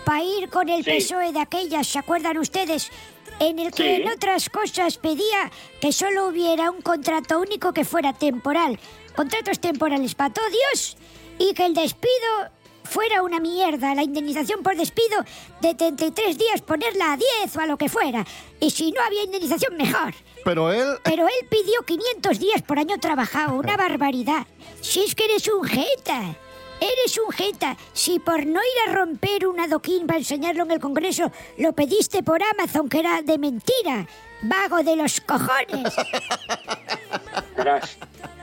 para 0.04 0.22
ir 0.24 0.50
con 0.50 0.68
el 0.68 0.84
Sí. 0.84 0.92
PSOE 0.92 1.32
de 1.32 1.40
aquellas, 1.40 1.88
¿se 1.88 2.00
acuerdan 2.00 2.38
ustedes? 2.38 2.92
En 3.40 3.60
el 3.60 3.72
que 3.72 3.84
Sí. 3.96 4.02
en 4.02 4.10
otras 4.10 4.50
cosas 4.50 4.98
pedía 4.98 5.50
que 5.80 5.94
solo 5.94 6.28
hubiera 6.28 6.70
un 6.70 6.82
contrato 6.82 7.40
único 7.40 7.72
que 7.72 7.86
fuera 7.86 8.12
temporal, 8.12 8.78
contratos 9.16 9.60
temporales 9.62 10.16
para 10.16 10.34
todos 10.34 10.98
y 11.38 11.54
que 11.54 11.66
el 11.66 11.74
despido 11.74 12.50
fuera 12.90 13.22
una 13.22 13.40
mierda, 13.40 13.96
la 13.96 14.04
indemnización 14.04 14.64
por 14.64 14.76
despido 14.76 15.24
de 15.62 15.76
33 15.76 16.38
días 16.38 16.62
ponerla 16.62 17.14
a 17.14 17.18
10 17.18 17.56
o 17.56 17.62
a 17.62 17.68
lo 17.68 17.78
que 17.78 17.88
fuera. 17.88 18.26
Y 18.60 18.72
si 18.72 18.92
no 18.92 19.02
había 19.02 19.24
indemnización, 19.24 19.78
mejor. 19.78 20.14
Pero 20.44 20.72
él... 20.72 20.98
Pero 21.04 21.28
él 21.28 21.48
pidió 21.50 21.84
500 21.86 22.40
días 22.40 22.62
por 22.64 22.80
año 22.80 23.00
trabajado, 23.00 23.56
una 23.56 23.78
barbaridad. 23.78 24.48
Si 24.82 25.02
es 25.02 25.16
que 25.16 25.26
eres 25.26 25.48
un 25.48 25.64
jeta. 25.64 26.36
Eres 26.82 27.20
un 27.26 27.32
jeta. 27.32 27.78
Si 27.94 28.20
por 28.20 28.46
no 28.46 28.60
ir 28.60 28.90
a 28.90 28.94
romper 28.94 29.46
un 29.46 29.60
adoquín 29.60 30.08
para 30.08 30.20
enseñarlo 30.20 30.64
en 30.64 30.72
el 30.72 30.80
Congreso 30.80 31.32
lo 31.58 31.74
pediste 31.74 32.24
por 32.24 32.42
Amazon, 32.42 32.90
que 32.90 33.00
era 33.00 33.22
de 33.22 33.38
mentira. 33.38 34.08
Vago 34.42 34.84
de 34.84 34.96
los 34.96 35.22
cojones. 35.22 35.94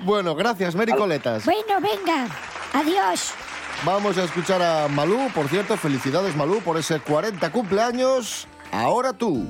Bueno, 0.00 0.34
gracias, 0.34 0.74
Mericoletas. 0.74 1.44
Bueno, 1.44 1.80
venga. 1.80 2.26
Adiós. 2.72 3.32
Vamos 3.84 4.18
a 4.18 4.24
escuchar 4.24 4.62
a 4.62 4.88
Malú. 4.88 5.28
Por 5.34 5.48
cierto, 5.48 5.76
felicidades, 5.76 6.36
Malú, 6.36 6.60
por 6.60 6.76
ese 6.76 7.00
40 7.00 7.50
cumpleaños. 7.50 8.46
Ahora 8.72 9.12
tú. 9.12 9.44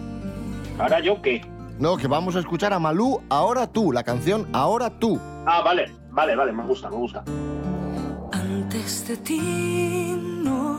¿Ahora 0.79 1.01
yo 1.01 1.21
qué? 1.21 1.43
No, 1.79 1.97
que 1.97 2.07
vamos 2.07 2.37
a 2.37 2.41
escuchar 2.41 2.73
a 2.75 2.79
Malú, 2.79 3.23
Ahora 3.31 3.67
tú, 3.67 3.91
la 3.91 4.03
canción 4.03 4.47
Ahora 4.53 4.91
tú. 4.91 5.19
Ah, 5.47 5.63
vale, 5.63 5.91
vale, 6.11 6.37
vale, 6.37 6.53
me 6.53 6.63
gusta, 6.65 6.91
me 6.91 6.97
gusta. 6.97 7.25
Antes 8.33 9.09
de 9.09 9.17
ti, 9.17 10.15
no, 10.17 10.79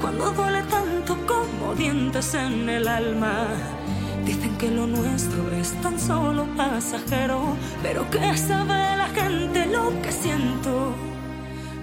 cuando 0.00 0.30
duele 0.30 0.62
tanto 0.62 1.16
como 1.26 1.74
dientes 1.74 2.34
en 2.34 2.68
el 2.68 2.86
alma. 2.88 3.46
Dicen 4.24 4.56
que 4.58 4.70
lo 4.70 4.86
nuestro 4.86 5.50
es 5.52 5.72
tan 5.80 5.98
solo 5.98 6.46
pasajero, 6.56 7.56
pero 7.82 8.08
que 8.10 8.36
sabe 8.36 8.96
la 8.96 9.08
gente 9.08 9.66
lo 9.66 9.90
que 10.02 10.12
siento 10.12 10.94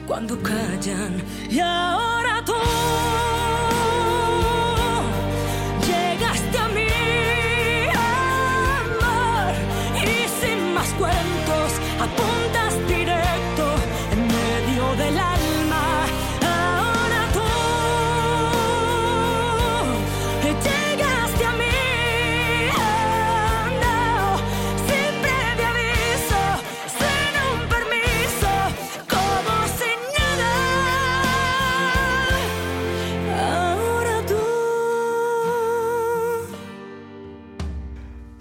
cuando 0.07 0.37
callan. 0.41 1.23
Y 1.49 1.59
ahora 1.59 2.43
tú 2.45 2.53
llegaste 5.87 6.57
a 6.57 6.67
mí, 6.67 6.87
amor, 8.75 9.53
y 9.95 10.27
sin 10.39 10.73
más 10.73 10.89
cuentos 10.93 11.71
apuntas 11.99 12.64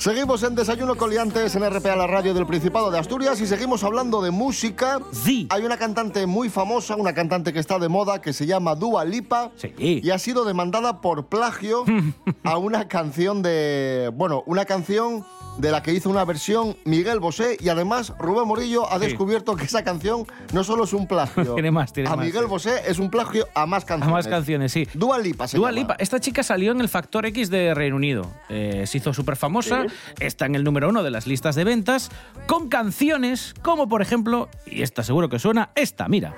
Seguimos 0.05 0.43
en 0.43 0.55
Desayuno 0.55 0.97
Coliantes 0.97 1.57
en 1.57 1.65
RPA, 1.65 1.97
la 1.97 2.07
radio 2.07 2.35
del 2.35 2.45
Principado 2.45 2.91
de 2.91 2.99
Asturias, 2.99 3.41
y 3.41 3.47
seguimos 3.47 3.85
hablando 3.85 4.21
de 4.21 4.31
música. 4.31 5.01
Sí. 5.13 5.47
Hay 5.49 5.65
una 5.65 5.79
cantante 5.79 6.27
muy 6.27 6.51
famosa, 6.51 6.95
una 6.95 7.15
cantante 7.15 7.55
que 7.55 7.59
está 7.59 7.79
de 7.79 7.89
moda, 7.89 8.21
que 8.21 8.35
se 8.35 8.45
llama 8.45 8.75
Dua 8.75 9.07
Lipa. 9.07 9.53
Y 9.79 10.11
ha 10.11 10.19
sido 10.19 10.45
demandada 10.45 11.01
por 11.01 11.29
plagio 11.29 11.87
a 12.45 12.59
una 12.59 12.87
canción 12.87 13.41
de. 13.41 14.11
Bueno, 14.15 14.43
una 14.45 14.67
canción 14.67 15.25
de 15.59 15.71
la 15.71 15.83
que 15.83 15.93
hizo 15.93 16.11
una 16.11 16.25
versión 16.25 16.77
Miguel 16.85 17.21
Bosé 17.21 17.57
y 17.61 17.69
además 17.69 18.13
Rubén 18.19 18.47
Morillo 18.49 18.91
ha 18.91 18.99
Sí. 18.99 19.07
descubierto 19.07 19.55
que 19.57 19.65
esa 19.65 19.85
canción 19.85 20.27
no 20.53 20.65
solo 20.65 20.85
es 20.85 20.93
un 20.93 21.07
plagio. 21.07 21.45
Tiene 21.55 21.71
más, 21.71 21.93
tiene 21.93 22.09
a 22.11 22.17
más, 22.17 22.25
Miguel 22.27 22.45
sí. 22.45 22.49
Bosé 22.49 22.83
es 22.87 22.99
un 22.99 23.11
plagio 23.11 23.47
a 23.55 23.67
más 23.67 23.85
A 23.85 23.87
canciones. 23.87 24.15
más 24.15 24.27
canciones, 24.29 24.73
sí. 24.73 24.89
Dua 24.95 25.19
Lipa 25.19 25.47
se 25.47 25.57
Dua 25.57 25.71
llama. 25.71 25.81
Lipa. 25.81 25.97
Esta 25.99 26.21
chica 26.21 26.43
salió 26.43 26.73
en 26.73 26.81
el 26.81 26.89
Factor 26.89 27.27
X 27.27 27.51
de 27.51 27.75
Reino 27.75 27.97
Unido. 27.97 28.31
Eh, 28.49 28.85
se 28.87 28.99
hizo 28.99 29.13
súper 29.15 29.37
famosa, 29.37 29.85
está 30.21 30.47
en 30.47 30.55
el 30.55 30.65
número 30.65 30.89
uno 30.89 31.03
de 31.03 31.11
las 31.11 31.27
listas 31.27 31.55
de 31.55 31.65
ventas, 31.65 32.11
con 32.47 32.69
canciones 32.69 33.55
como, 33.63 33.89
por 33.89 34.03
ejemplo, 34.03 34.49
y 34.67 34.83
esta 34.83 35.03
seguro 35.05 35.29
que 35.29 35.39
suena, 35.39 35.71
esta, 35.75 36.09
mira, 36.09 36.35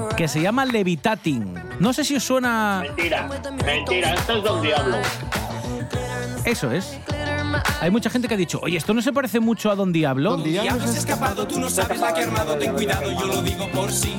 a 0.09 0.15
que 0.15 0.27
se 0.27 0.41
llama 0.41 0.65
Levitating. 0.65 1.70
No 1.81 1.93
sé 1.93 2.03
si 2.03 2.15
os 2.15 2.23
suena... 2.23 2.83
Mentira, 2.83 3.27
mentira, 3.65 4.13
esto 4.13 4.33
es 4.37 4.43
Don 4.43 4.61
Diablo. 4.61 4.97
Eso 6.45 6.71
es. 6.71 6.99
Hay 7.81 7.89
mucha 7.89 8.07
gente 8.11 8.27
que 8.27 8.35
ha 8.35 8.37
dicho, 8.37 8.59
oye, 8.61 8.77
esto 8.77 8.93
no 8.93 9.01
se 9.01 9.11
parece 9.11 9.39
mucho 9.39 9.71
a 9.71 9.75
Don 9.75 9.91
Diablo. 9.91 10.29
Don 10.29 10.43
Diablo 10.43 10.61
Diablo 10.61 10.87
se 10.87 10.97
ha 10.97 10.99
escapado, 10.99 11.47
tú 11.47 11.59
no 11.59 11.71
sabes 11.71 11.99
la 11.99 12.13
que 12.13 12.21
armado, 12.21 12.55
ten 12.55 12.73
cuidado, 12.73 13.11
yo 13.11 13.25
lo 13.25 13.41
digo 13.41 13.67
por 13.71 13.91
sí. 13.91 14.13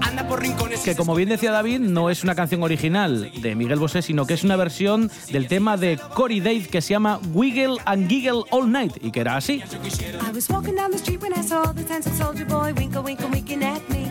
Anda 0.00 0.26
por 0.26 0.40
rincones 0.40 0.80
Que 0.80 0.96
como 0.96 1.14
bien 1.14 1.28
decía 1.28 1.52
David, 1.52 1.80
no 1.80 2.08
es 2.08 2.24
una 2.24 2.34
canción 2.34 2.62
original 2.62 3.30
de 3.42 3.54
Miguel 3.54 3.78
Bosé, 3.78 4.00
sino 4.00 4.24
que 4.24 4.32
es 4.32 4.42
una 4.42 4.56
versión 4.56 5.10
del 5.30 5.48
tema 5.48 5.76
de 5.76 6.00
Cory 6.14 6.40
Dave 6.40 6.68
que 6.68 6.80
se 6.80 6.94
llama 6.94 7.20
Wiggle 7.34 7.76
and 7.84 8.08
Giggle 8.08 8.44
All 8.50 8.72
Night 8.72 8.96
y 9.02 9.10
que 9.10 9.20
era 9.20 9.36
así. 9.36 9.62
I 9.62 10.34
was 10.34 10.48
walking 10.48 10.74
down 10.74 10.90
the 10.90 10.96
street 10.96 11.20
when 11.20 11.34
I 11.34 11.42
saw 11.42 11.74
the 11.74 11.84
handsome 11.92 12.16
soldier 12.16 12.46
boy 12.46 12.72
winkle, 12.72 13.02
winkle, 13.02 13.28
winking 13.28 13.62
at 13.62 13.82
me. 13.90 14.10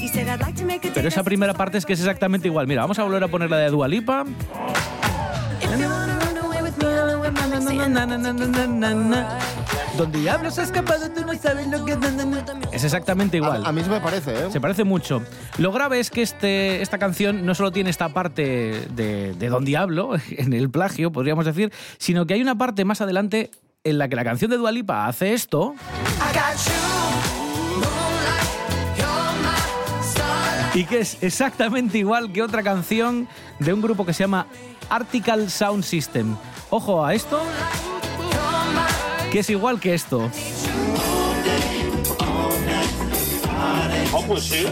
He 0.00 0.08
said, 0.08 0.28
I'd 0.28 0.40
like 0.40 0.58
to 0.58 0.64
make 0.64 0.88
a 0.88 0.92
Pero 0.92 1.08
esa 1.08 1.22
primera 1.22 1.52
parte 1.52 1.76
es 1.76 1.84
que 1.84 1.92
es 1.92 2.00
exactamente 2.00 2.48
igual. 2.48 2.66
Mira, 2.66 2.80
vamos 2.82 2.98
a 2.98 3.04
volver 3.04 3.22
a 3.22 3.28
poner 3.28 3.50
la 3.50 3.58
de 3.58 3.70
Dua 3.70 3.86
Lipa. 3.86 4.24
Don 9.98 10.12
Diablo 10.12 10.50
se 10.50 10.62
ha 10.62 10.64
escapado, 10.64 11.10
tú 11.10 11.26
no 11.26 11.34
sabes 11.34 11.66
lo 11.66 11.84
que... 11.84 11.98
Es 12.72 12.84
exactamente 12.84 13.36
igual. 13.36 13.64
A, 13.66 13.68
a 13.68 13.72
mí 13.72 13.82
se 13.82 13.90
me 13.90 14.00
parece, 14.00 14.32
¿eh? 14.32 14.50
Se 14.50 14.60
parece 14.60 14.84
mucho. 14.84 15.22
Lo 15.58 15.72
grave 15.72 16.00
es 16.00 16.10
que 16.10 16.22
este, 16.22 16.80
esta 16.80 16.96
canción 16.96 17.44
no 17.44 17.54
solo 17.54 17.70
tiene 17.70 17.90
esta 17.90 18.08
parte 18.08 18.86
de, 18.94 19.34
de 19.34 19.48
Don 19.48 19.64
Diablo, 19.66 20.12
en 20.30 20.54
el 20.54 20.70
plagio, 20.70 21.12
podríamos 21.12 21.44
decir, 21.44 21.72
sino 21.98 22.26
que 22.26 22.34
hay 22.34 22.40
una 22.40 22.56
parte 22.56 22.86
más 22.86 23.02
adelante 23.02 23.50
en 23.84 23.98
la 23.98 24.08
que 24.08 24.16
la 24.16 24.24
canción 24.24 24.50
de 24.50 24.56
Dua 24.56 24.72
Lipa 24.72 25.06
hace 25.06 25.32
esto 25.32 25.74
I 25.74 26.34
got 26.34 26.56
you, 26.66 26.99
y 30.74 30.84
que 30.84 31.00
es 31.00 31.18
exactamente 31.22 31.98
igual 31.98 32.32
que 32.32 32.42
otra 32.42 32.62
canción 32.62 33.28
de 33.58 33.72
un 33.72 33.80
grupo 33.80 34.06
que 34.06 34.12
se 34.12 34.22
llama 34.24 34.46
Article 34.88 35.48
Sound 35.50 35.84
System. 35.84 36.36
Ojo 36.70 37.04
a 37.04 37.14
esto, 37.14 37.40
que 39.32 39.40
es 39.40 39.50
igual 39.50 39.80
que 39.80 39.94
esto. 39.94 40.30
Oh, 44.12 44.22
pues 44.26 44.44
sí. 44.44 44.66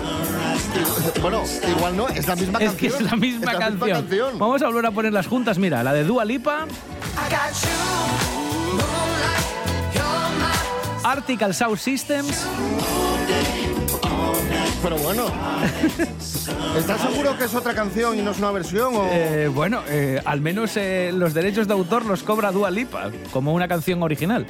Bueno, 1.21 1.43
igual 1.77 1.97
no, 1.97 2.09
es 2.09 2.27
la 2.27 2.37
misma 2.37 2.59
Es 2.59 2.73
que 2.73 2.89
canción. 2.89 3.05
es 3.07 3.11
la 3.11 3.17
misma, 3.17 3.53
Es 3.53 3.59
la 3.59 3.71
misma 3.71 3.87
canción. 3.89 4.39
Vamos 4.39 4.63
a 4.63 4.67
volver 4.67 4.87
a 4.87 4.91
ponerlas 4.91 5.27
juntas. 5.27 5.59
Mira, 5.59 5.83
la 5.83 5.93
de 5.93 6.05
Dua 6.05 6.25
Lipa, 6.25 6.67
Article 11.05 11.53
Sound 11.55 11.79
Systems. 11.79 12.47
Pero 14.83 14.97
bueno. 14.99 15.27
¿Estás 16.77 17.01
seguro 17.01 17.37
que 17.37 17.45
es 17.45 17.55
otra 17.55 17.75
canción 17.75 18.19
y 18.19 18.23
no 18.23 18.31
es 18.31 18.39
una 18.39 18.53
versión? 18.53 18.95
O... 18.95 19.07
Eh, 19.11 19.49
bueno, 19.49 19.83
eh, 19.89 20.21
al 20.25 20.41
menos 20.41 20.77
eh, 20.77 21.11
los 21.13 21.35
derechos 21.35 21.67
de 21.67 21.75
autor 21.75 22.05
los 22.05 22.23
cobra 22.23 22.53
Dua 22.53 22.71
Lipa, 22.71 23.11
como 23.33 23.53
una 23.55 23.67
canción 23.69 24.03
original. 24.03 24.47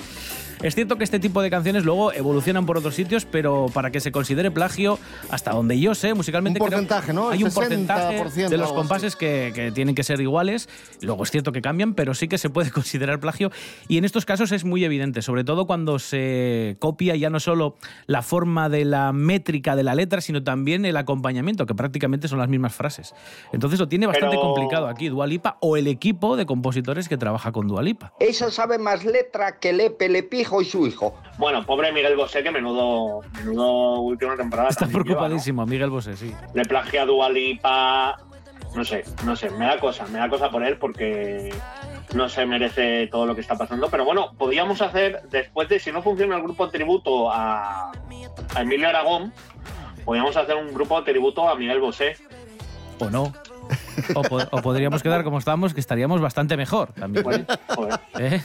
Es 0.62 0.74
cierto 0.74 0.96
que 0.96 1.04
este 1.04 1.20
tipo 1.20 1.40
de 1.42 1.50
canciones 1.50 1.84
luego 1.84 2.12
evolucionan 2.12 2.66
por 2.66 2.76
otros 2.78 2.94
sitios, 2.94 3.24
pero 3.24 3.66
para 3.72 3.90
que 3.90 4.00
se 4.00 4.10
considere 4.12 4.50
plagio, 4.50 4.98
hasta 5.30 5.52
donde 5.52 5.78
yo 5.78 5.94
sé, 5.94 6.14
musicalmente 6.14 6.60
Un 6.60 6.66
creo- 6.66 6.78
porcentaje, 6.78 7.12
¿no? 7.12 7.28
hay 7.30 7.44
un 7.44 7.50
60%, 7.50 7.54
porcentaje 7.54 8.48
de 8.48 8.56
los 8.58 8.72
compases 8.72 9.14
que, 9.16 9.52
que 9.54 9.70
tienen 9.72 9.94
que 9.94 10.02
ser 10.02 10.20
iguales. 10.20 10.68
Luego 11.00 11.22
es 11.22 11.30
cierto 11.30 11.52
que 11.52 11.62
cambian, 11.62 11.94
pero 11.94 12.14
sí 12.14 12.28
que 12.28 12.38
se 12.38 12.50
puede 12.50 12.70
considerar 12.72 13.20
plagio. 13.20 13.50
Y 13.86 13.98
en 13.98 14.04
estos 14.04 14.24
casos 14.24 14.50
es 14.52 14.64
muy 14.64 14.84
evidente, 14.84 15.22
sobre 15.22 15.44
todo 15.44 15.66
cuando 15.66 15.98
se 15.98 16.76
copia 16.80 17.14
ya 17.16 17.30
no 17.30 17.40
solo 17.40 17.76
la 18.06 18.22
forma 18.22 18.68
de 18.68 18.84
la 18.84 19.12
métrica 19.12 19.76
de 19.76 19.84
la 19.84 19.94
letra, 19.94 20.20
sino 20.20 20.42
también 20.42 20.84
el 20.84 20.96
acompañamiento, 20.96 21.66
que 21.66 21.74
prácticamente 21.74 22.26
son 22.28 22.38
las 22.38 22.48
mismas 22.48 22.74
frases. 22.74 23.14
Entonces 23.52 23.78
lo 23.78 23.88
tiene 23.88 24.06
bastante 24.06 24.36
Pero- 24.36 24.48
complicado 24.54 24.88
aquí 24.88 25.08
Dualipa 25.08 25.56
o 25.60 25.76
el 25.76 25.86
equipo 25.86 26.36
de 26.36 26.46
compositores 26.46 27.08
que 27.08 27.16
trabaja 27.16 27.52
con 27.52 27.68
Dualipa. 27.68 28.12
Esa 28.20 28.50
sabe 28.50 28.78
más 28.78 29.04
letra 29.04 29.58
que 29.60 29.72
Lepe, 29.72 30.08
Y 30.60 30.64
su 30.64 30.86
hijo. 30.86 31.14
Bueno, 31.38 31.64
pobre 31.64 31.92
Miguel 31.92 32.16
Bosé, 32.16 32.42
que 32.42 32.50
menudo, 32.50 33.20
menudo 33.34 34.00
última 34.00 34.36
temporada. 34.36 34.68
Está 34.70 34.80
también 34.86 35.02
lleva, 35.04 35.14
¿no? 35.14 35.18
preocupadísimo, 35.18 35.66
Miguel 35.66 35.90
Bosé, 35.90 36.16
sí. 36.16 36.34
Le 36.54 36.64
plagia 36.64 37.02
a 37.02 37.06
Dua 37.06 37.28
Lipa. 37.30 38.16
No 38.74 38.84
sé, 38.84 39.04
no 39.24 39.34
sé, 39.34 39.48
me 39.50 39.64
da 39.66 39.78
cosa, 39.80 40.06
me 40.08 40.18
da 40.18 40.28
cosa 40.28 40.50
por 40.50 40.62
él 40.62 40.76
porque 40.76 41.54
no 42.14 42.28
se 42.28 42.44
merece 42.44 43.06
todo 43.06 43.24
lo 43.24 43.34
que 43.34 43.40
está 43.40 43.56
pasando. 43.56 43.88
Pero 43.88 44.04
bueno, 44.04 44.32
podríamos 44.36 44.82
hacer, 44.82 45.22
después 45.30 45.68
de 45.70 45.78
si 45.80 45.90
no 45.90 46.02
funciona 46.02 46.36
el 46.36 46.42
grupo 46.42 46.68
tributo 46.68 47.30
a, 47.32 47.90
a 48.54 48.60
Emilio 48.60 48.88
Aragón, 48.88 49.32
podríamos 50.04 50.36
hacer 50.36 50.56
un 50.56 50.74
grupo 50.74 51.02
tributo 51.02 51.48
a 51.48 51.54
Miguel 51.54 51.80
Bosé. 51.80 52.16
O 52.98 53.08
no. 53.08 53.32
O, 54.14 54.22
po- 54.22 54.38
o 54.50 54.62
podríamos 54.62 55.02
quedar 55.02 55.24
como 55.24 55.38
estamos, 55.38 55.72
que 55.72 55.80
estaríamos 55.80 56.20
bastante 56.20 56.56
mejor 56.56 56.92
también. 56.92 57.24
Joder, 57.74 58.00
¿Eh? 58.18 58.42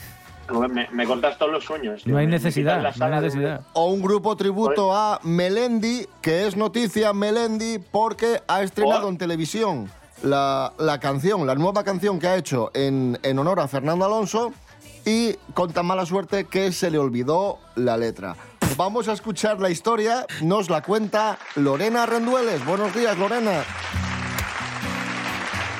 Me, 0.70 0.88
me 0.90 1.06
cortas 1.06 1.38
todos 1.38 1.50
los 1.52 1.64
sueños. 1.64 2.06
No 2.06 2.18
hay 2.18 2.26
necesidad, 2.26 2.82
no 2.82 2.92
saga 2.92 3.16
hay 3.16 3.22
de- 3.22 3.26
necesidad. 3.28 3.60
O 3.72 3.86
un 3.86 4.02
grupo 4.02 4.36
tributo 4.36 4.94
a 4.94 5.18
Melendi, 5.22 6.06
que 6.20 6.46
es 6.46 6.56
noticia 6.56 7.12
Melendi 7.12 7.78
porque 7.78 8.42
ha 8.46 8.62
estrenado 8.62 9.08
en 9.08 9.16
televisión 9.18 9.90
la, 10.22 10.72
la 10.78 11.00
canción, 11.00 11.46
la 11.46 11.54
nueva 11.54 11.82
canción 11.84 12.18
que 12.18 12.28
ha 12.28 12.36
hecho 12.36 12.70
en, 12.74 13.18
en 13.22 13.38
honor 13.38 13.60
a 13.60 13.68
Fernando 13.68 14.04
Alonso 14.04 14.52
y 15.06 15.34
con 15.54 15.72
tan 15.72 15.86
mala 15.86 16.04
suerte 16.06 16.44
que 16.44 16.72
se 16.72 16.90
le 16.90 16.98
olvidó 16.98 17.58
la 17.74 17.96
letra. 17.96 18.36
Vamos 18.76 19.08
a 19.08 19.12
escuchar 19.12 19.60
la 19.60 19.70
historia, 19.70 20.26
nos 20.42 20.68
la 20.70 20.82
cuenta 20.82 21.38
Lorena 21.56 22.06
Rendueles. 22.06 22.64
Buenos 22.66 22.94
días, 22.94 23.16
Lorena. 23.18 23.62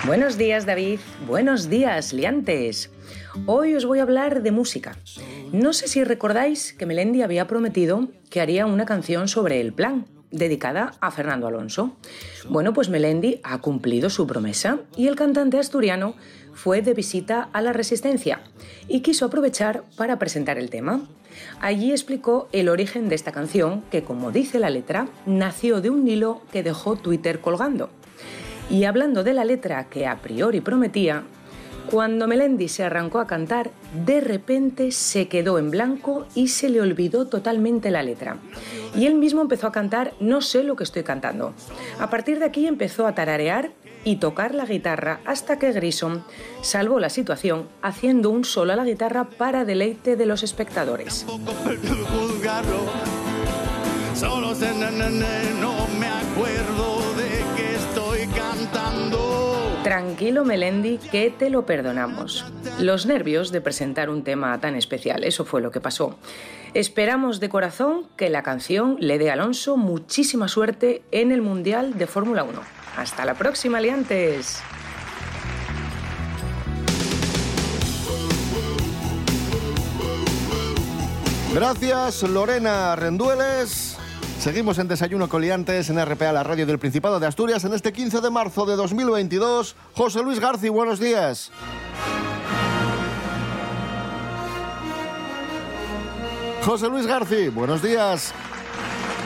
Buenos 0.07 0.37
días, 0.37 0.67
David. 0.67 1.01
Buenos 1.27 1.71
días, 1.71 2.13
liantes. 2.13 2.91
Hoy 3.47 3.75
os 3.75 3.85
voy 3.85 3.99
a 3.99 4.03
hablar 4.03 4.43
de 4.43 4.51
música. 4.51 4.97
No 5.53 5.73
sé 5.73 5.89
si 5.89 6.05
recordáis 6.05 6.73
que 6.73 6.87
Melendi 6.87 7.23
había 7.23 7.47
prometido 7.47 8.09
que 8.31 8.41
haría 8.41 8.67
una 8.67 8.87
canción 8.87 9.29
sobre 9.29 9.61
el 9.61 9.73
plan, 9.73 10.07
dedicada 10.31 10.93
a 11.01 11.11
Fernando 11.11 11.47
Alonso. 11.47 11.97
Bueno, 12.49 12.73
pues 12.73 12.89
Melendi 12.89 13.41
ha 13.45 13.59
cumplido 13.59 14.11
su 14.11 14.27
promesa 14.27 14.81
y 14.97 15.07
el 15.07 15.17
cantante 15.17 15.59
asturiano 15.59 16.15
fue 16.53 16.83
de 16.83 16.95
visita 16.95 17.49
a 17.53 17.63
la 17.63 17.73
Resistencia 17.73 18.41
y 18.89 19.01
quiso 19.01 19.27
aprovechar 19.27 19.85
para 19.97 20.19
presentar 20.19 20.59
el 20.59 20.71
tema. 20.71 21.03
Allí 21.61 21.91
explicó 21.91 22.49
el 22.53 22.69
origen 22.69 23.09
de 23.09 23.15
esta 23.15 23.33
canción, 23.33 23.83
que 23.91 24.05
como 24.05 24.31
dice 24.31 24.59
la 24.59 24.71
letra, 24.71 25.09
nació 25.27 25.81
de 25.81 25.91
un 25.91 26.07
hilo 26.07 26.43
que 26.53 26.63
dejó 26.63 26.97
Twitter 26.97 27.41
colgando. 27.41 27.91
Y 28.71 28.85
hablando 28.85 29.25
de 29.25 29.35
la 29.35 29.45
letra 29.45 29.89
que 29.89 30.07
a 30.07 30.23
priori 30.23 30.61
prometía, 30.61 31.25
cuando 31.91 32.27
Melendi 32.27 32.69
se 32.69 32.85
arrancó 32.85 33.19
a 33.19 33.27
cantar, 33.27 33.71
de 34.07 34.21
repente 34.21 34.91
se 34.93 35.29
quedó 35.29 35.59
en 35.59 35.71
blanco 35.71 36.27
y 36.35 36.49
se 36.49 36.69
le 36.69 36.81
olvidó 36.81 37.27
totalmente 37.27 37.91
la 37.91 38.03
letra. 38.03 38.39
Y 38.97 39.07
él 39.07 39.15
mismo 39.15 39.43
empezó 39.43 39.67
a 39.67 39.73
cantar 39.73 40.15
No 40.21 40.41
sé 40.41 40.65
lo 40.65 40.77
que 40.77 40.85
estoy 40.85 41.03
cantando. 41.03 41.55
A 41.99 42.11
partir 42.11 42.39
de 42.39 42.47
aquí 42.47 42.67
empezó 42.67 43.07
a 43.07 43.15
tararear 43.15 43.73
y 44.05 44.17
tocar 44.17 44.55
la 44.55 44.67
guitarra 44.67 45.21
hasta 45.25 45.59
que 45.59 45.73
Grison 45.73 46.25
salvó 46.63 47.01
la 47.01 47.09
situación 47.09 47.69
haciendo 47.83 48.31
un 48.31 48.45
solo 48.45 48.73
a 48.73 48.77
la 48.77 48.85
guitarra 48.85 49.25
para 49.25 49.65
deleite 49.65 50.17
de 50.17 50.27
los 50.27 50.43
espectadores. 50.43 51.27
Tranquilo 59.95 60.45
Melendi, 60.45 60.99
que 60.99 61.31
te 61.31 61.51
lo 61.51 61.67
perdonamos. 61.67 62.45
Los 62.81 63.07
nervios 63.07 63.53
de 63.53 63.61
presentar 63.61 64.11
un 64.11 64.25
tema 64.25 64.61
tan 64.61 64.75
especial, 64.75 65.23
eso 65.23 65.45
fue 65.45 65.63
lo 65.63 65.71
que 65.71 65.81
pasó. 65.81 66.19
Esperamos 66.75 67.39
de 67.39 67.49
corazón 67.49 68.09
que 68.17 68.29
la 68.29 68.43
canción 68.43 68.97
le 68.99 69.19
dé 69.19 69.31
a 69.31 69.35
Alonso 69.35 69.77
muchísima 69.77 70.49
suerte 70.49 71.05
en 71.13 71.31
el 71.31 71.43
Mundial 71.43 71.97
de 71.97 72.09
Fórmula 72.09 72.43
1. 72.43 72.61
Hasta 72.97 73.25
la 73.25 73.35
próxima, 73.35 73.79
Aliantes. 73.79 74.61
Gracias, 81.55 82.25
Lorena 82.25 82.97
Rendueles. 82.97 83.94
Seguimos 84.45 84.77
en 84.77 84.89
Desayuno 84.89 85.31
Coliantes 85.31 85.89
en 85.89 86.05
RPA, 86.05 86.31
la 86.31 86.43
radio 86.43 86.67
del 86.67 86.79
Principado 86.79 87.19
de 87.19 87.27
Asturias, 87.27 87.65
en 87.65 87.73
este 87.73 87.95
15 87.95 88.21
de 88.21 88.29
marzo 88.29 88.67
de 88.67 88.77
2022. 88.77 89.75
José 89.95 90.23
Luis 90.23 90.39
Garci, 90.39 90.69
buenos 90.69 91.01
días. 91.01 91.51
José 96.63 96.91
Luis 96.91 97.07
Garci, 97.07 97.49
buenos 97.49 97.81
días. 97.81 98.35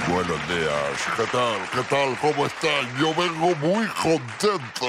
Buenos 0.09 0.39
días, 0.49 1.17
¿qué 1.17 1.25
tal? 1.33 1.57
¿Qué 1.73 1.83
tal? 1.91 2.17
¿Cómo 2.21 2.47
están? 2.47 2.87
Yo 3.01 3.13
vengo 3.17 3.57
muy 3.57 3.89
contento. 4.01 4.87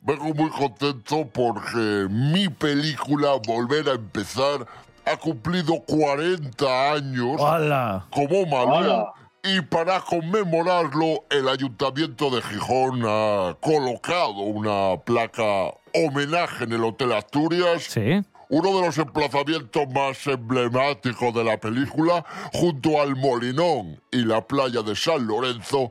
vengo 0.02 0.32
muy 0.32 0.50
contento 0.50 1.28
porque 1.34 2.06
mi 2.08 2.48
película 2.48 3.30
Volver 3.44 3.88
a 3.88 3.94
empezar 3.94 4.64
ha 5.12 5.16
cumplido 5.16 5.80
40 5.86 6.92
años 6.92 7.40
¡Hala! 7.40 8.06
como 8.10 8.46
Malú. 8.46 8.74
¡Hala! 8.74 9.12
Y 9.44 9.60
para 9.62 10.00
conmemorarlo, 10.00 11.24
el 11.30 11.48
Ayuntamiento 11.48 12.28
de 12.30 12.42
Gijón 12.42 13.02
ha 13.06 13.56
colocado 13.60 14.32
una 14.40 15.00
placa 15.02 15.72
homenaje 15.94 16.64
en 16.64 16.72
el 16.72 16.84
Hotel 16.84 17.12
Asturias. 17.12 17.84
Sí. 17.84 18.20
Uno 18.50 18.76
de 18.76 18.86
los 18.86 18.98
emplazamientos 18.98 19.88
más 19.94 20.26
emblemáticos 20.26 21.34
de 21.34 21.44
la 21.44 21.56
película, 21.58 22.24
junto 22.52 23.00
al 23.00 23.14
Molinón 23.14 24.00
y 24.10 24.24
la 24.24 24.40
playa 24.46 24.82
de 24.82 24.96
San 24.96 25.26
Lorenzo. 25.26 25.90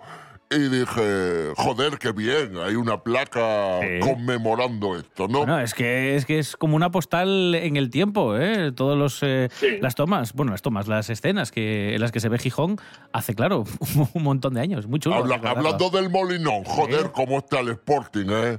Y 0.49 0.59
dije, 0.69 1.51
joder, 1.57 1.97
qué 1.99 2.13
bien, 2.13 2.55
hay 2.57 2.75
una 2.75 3.03
placa 3.03 3.79
Sí. 3.81 3.99
conmemorando 3.99 4.95
esto, 4.95 5.27
¿no? 5.27 5.39
Bueno, 5.39 5.59
es 5.59 5.73
que, 5.73 6.15
es 6.15 6.25
que 6.25 6.39
es 6.39 6.55
como 6.55 6.77
una 6.77 6.89
postal 6.89 7.53
en 7.55 7.75
el 7.75 7.89
tiempo, 7.89 8.37
¿eh? 8.37 8.71
Todos 8.71 8.97
los 8.97 9.19
eh, 9.23 9.49
las 9.81 9.95
tomas, 9.95 10.31
bueno, 10.31 10.53
las 10.53 10.61
tomas, 10.61 10.87
las 10.87 11.09
escenas 11.09 11.51
que 11.51 11.95
en 11.95 11.99
las 12.01 12.13
que 12.13 12.21
se 12.21 12.29
ve 12.29 12.39
Gijón 12.39 12.77
hace, 13.11 13.35
claro, 13.35 13.65
un 14.13 14.23
montón 14.23 14.53
de 14.53 14.61
años. 14.61 14.87
Muy 14.87 14.99
chulo. 14.99 15.15
Habla- 15.17 15.41
hablando 15.43 15.89
del 15.89 16.09
Molinón, 16.09 16.63
joder, 16.63 17.11
cómo 17.11 17.39
está 17.39 17.59
el 17.59 17.69
Sporting, 17.69 18.27
¿eh? 18.29 18.57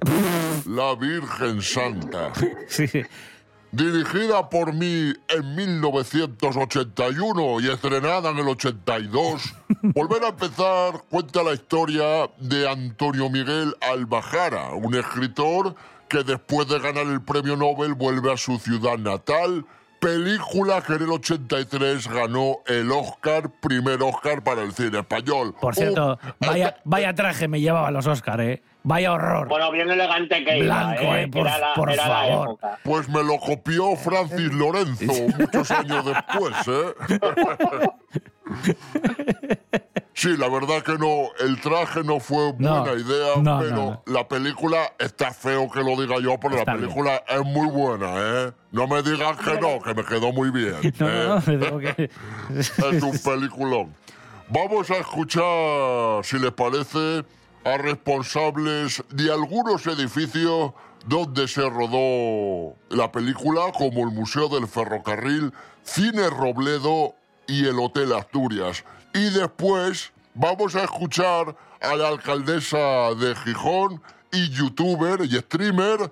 La 0.66 0.94
Virgen 0.94 1.62
Santa. 1.62 2.32
Sí. 2.68 2.86
Dirigida 3.70 4.48
por 4.48 4.72
mí 4.72 5.12
en 5.28 5.54
1981 5.54 7.60
y 7.60 7.68
estrenada 7.68 8.30
en 8.30 8.38
el 8.38 8.48
82, 8.48 9.54
Volver 9.82 10.24
a 10.24 10.28
empezar 10.28 11.04
cuenta 11.10 11.42
la 11.42 11.52
historia 11.52 12.30
de 12.38 12.66
Antonio 12.66 13.28
Miguel 13.28 13.76
Albajara, 13.82 14.70
un 14.70 14.94
escritor 14.94 15.74
que 16.08 16.24
después 16.24 16.66
de 16.68 16.78
ganar 16.78 17.06
el 17.06 17.20
premio 17.20 17.56
Nobel 17.56 17.92
vuelve 17.92 18.32
a 18.32 18.38
su 18.38 18.58
ciudad 18.58 18.96
natal, 18.96 19.66
película 19.98 20.80
que 20.82 20.94
en 20.94 21.02
el 21.02 21.10
83 21.10 22.08
ganó 22.08 22.58
el 22.66 22.90
Oscar, 22.90 23.50
primer 23.60 24.02
Oscar 24.02 24.42
para 24.42 24.62
el 24.62 24.72
cine 24.72 25.00
español. 25.00 25.54
Por 25.60 25.74
cierto, 25.74 26.18
vaya, 26.40 26.76
vaya 26.84 27.14
traje 27.14 27.48
me 27.48 27.60
llevaba 27.60 27.90
los 27.90 28.06
Oscar, 28.06 28.40
¿eh? 28.40 28.62
Vaya 28.84 29.12
horror. 29.12 29.48
Bueno, 29.48 29.70
bien 29.72 29.90
elegante 29.90 30.44
que 30.44 30.58
iba, 30.58 30.64
Blanco, 30.94 31.02
¿eh? 31.02 31.22
eh, 31.24 31.28
por- 31.28 31.46
era 31.46 31.58
la, 31.58 31.74
por 31.74 31.90
era 31.90 32.08
la 32.08 32.14
favor. 32.14 32.46
época. 32.48 32.78
Pues 32.84 33.08
me 33.08 33.22
lo 33.24 33.38
copió 33.38 33.96
Francis 33.96 34.52
Lorenzo 34.54 35.12
muchos 35.38 35.70
años 35.72 36.04
después, 36.06 36.54
¿eh? 36.68 36.94
Sí, 40.14 40.36
la 40.36 40.48
verdad 40.48 40.82
que 40.82 40.98
no, 40.98 41.28
el 41.38 41.60
traje 41.60 42.02
no 42.02 42.18
fue 42.18 42.52
No, 42.58 42.82
buena 42.82 43.00
idea, 43.00 43.36
no, 43.40 43.60
pero 43.60 43.76
no, 43.76 44.02
la 44.06 44.26
película 44.26 44.92
está 44.98 45.32
feo 45.32 45.70
que 45.70 45.78
lo 45.78 45.90
diga 46.00 46.16
yo, 46.20 46.36
pero 46.40 46.56
Está 46.56 46.72
la 46.72 46.76
bien. 46.78 46.88
película 46.90 47.22
es 47.28 47.44
muy 47.44 47.68
buena, 47.70 48.14
¿eh? 48.16 48.52
No 48.72 48.88
me 48.88 49.00
digan 49.04 49.36
que 49.36 49.60
no, 49.60 49.80
que 49.80 49.94
me 49.94 50.04
quedó 50.04 50.32
muy 50.32 50.50
bien. 50.50 50.74
No, 50.98 51.08
¿eh? 51.08 51.42
no, 51.46 51.70
no, 51.70 51.78
que- 51.78 52.10
es 52.58 53.02
un 53.02 53.16
peliculón. 53.18 53.94
Vamos 54.48 54.90
a 54.90 54.96
escuchar, 54.96 56.24
si 56.24 56.36
les 56.40 56.50
parece, 56.50 57.24
a 57.64 57.76
responsables 57.78 59.04
de 59.10 59.32
algunos 59.32 59.86
edificios 59.86 60.72
donde 61.06 61.46
se 61.46 61.60
rodó 61.60 62.74
la 62.90 63.12
película, 63.12 63.70
como 63.72 64.00
el 64.08 64.12
Museo 64.12 64.48
del 64.48 64.66
Ferrocarril, 64.66 65.52
Cine 65.84 66.28
Robledo 66.28 67.14
y 67.48 67.66
el 67.66 67.78
Hotel 67.80 68.12
Asturias. 68.12 68.84
Y 69.12 69.30
después 69.30 70.12
vamos 70.34 70.76
a 70.76 70.84
escuchar 70.84 71.56
a 71.80 71.96
la 71.96 72.08
alcaldesa 72.08 73.14
de 73.14 73.34
Gijón 73.34 74.00
y 74.30 74.50
youtuber 74.50 75.20
y 75.24 75.30
streamer, 75.38 76.10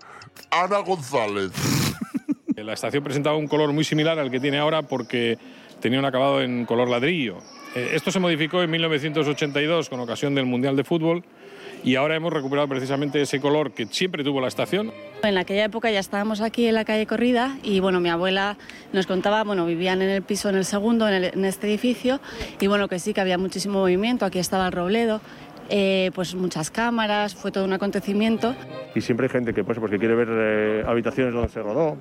Ana 0.50 0.78
González. 0.78 1.52
La 2.56 2.72
estación 2.72 3.04
presentaba 3.04 3.36
un 3.36 3.46
color 3.46 3.72
muy 3.72 3.84
similar 3.84 4.18
al 4.18 4.30
que 4.30 4.40
tiene 4.40 4.58
ahora 4.58 4.82
porque 4.82 5.38
tenía 5.80 5.98
un 5.98 6.06
acabado 6.06 6.40
en 6.40 6.64
color 6.64 6.88
ladrillo. 6.88 7.36
Eh, 7.74 7.90
Esto 7.92 8.10
se 8.10 8.18
modificó 8.18 8.62
en 8.62 8.70
1982 8.70 9.90
con 9.90 10.00
ocasión 10.00 10.34
del 10.34 10.46
Mundial 10.46 10.74
de 10.74 10.82
Fútbol 10.82 11.22
y 11.84 11.94
ahora 11.96 12.16
hemos 12.16 12.32
recuperado 12.32 12.68
precisamente 12.68 13.20
ese 13.20 13.40
color 13.40 13.72
que 13.72 13.86
siempre 13.86 14.24
tuvo 14.24 14.40
la 14.40 14.48
estación. 14.48 14.92
En 15.22 15.38
aquella 15.38 15.64
época 15.64 15.90
ya 15.90 15.98
estábamos 16.00 16.40
aquí 16.40 16.66
en 16.66 16.74
la 16.74 16.84
calle 16.84 17.06
Corrida 17.06 17.56
y 17.62 17.80
bueno, 17.80 18.00
mi 18.00 18.08
abuela 18.08 18.56
nos 18.92 19.06
contaba, 19.06 19.44
bueno, 19.44 19.66
vivían 19.66 20.02
en 20.02 20.10
el 20.10 20.22
piso 20.22 20.48
en 20.48 20.56
el 20.56 20.64
segundo, 20.64 21.08
en, 21.08 21.14
el- 21.14 21.24
en 21.34 21.44
este 21.44 21.66
edificio, 21.68 22.20
y 22.60 22.66
bueno, 22.66 22.88
que 22.88 22.98
sí, 22.98 23.14
que 23.14 23.20
había 23.20 23.38
muchísimo 23.38 23.78
movimiento, 23.80 24.24
aquí 24.24 24.38
estaba 24.38 24.66
el 24.66 24.72
Robledo, 24.72 25.20
eh, 25.68 26.10
pues 26.14 26.34
muchas 26.34 26.70
cámaras, 26.70 27.34
fue 27.34 27.50
todo 27.50 27.64
un 27.64 27.72
acontecimiento. 27.72 28.54
Y 28.94 29.00
siempre 29.00 29.26
hay 29.26 29.30
gente 29.32 29.52
que, 29.52 29.64
pues, 29.64 29.78
porque 29.78 29.98
quiere 29.98 30.14
ver 30.14 30.28
eh, 30.30 30.84
habitaciones 30.86 31.32
donde 31.34 31.48
se 31.48 31.60
rodó. 31.60 31.96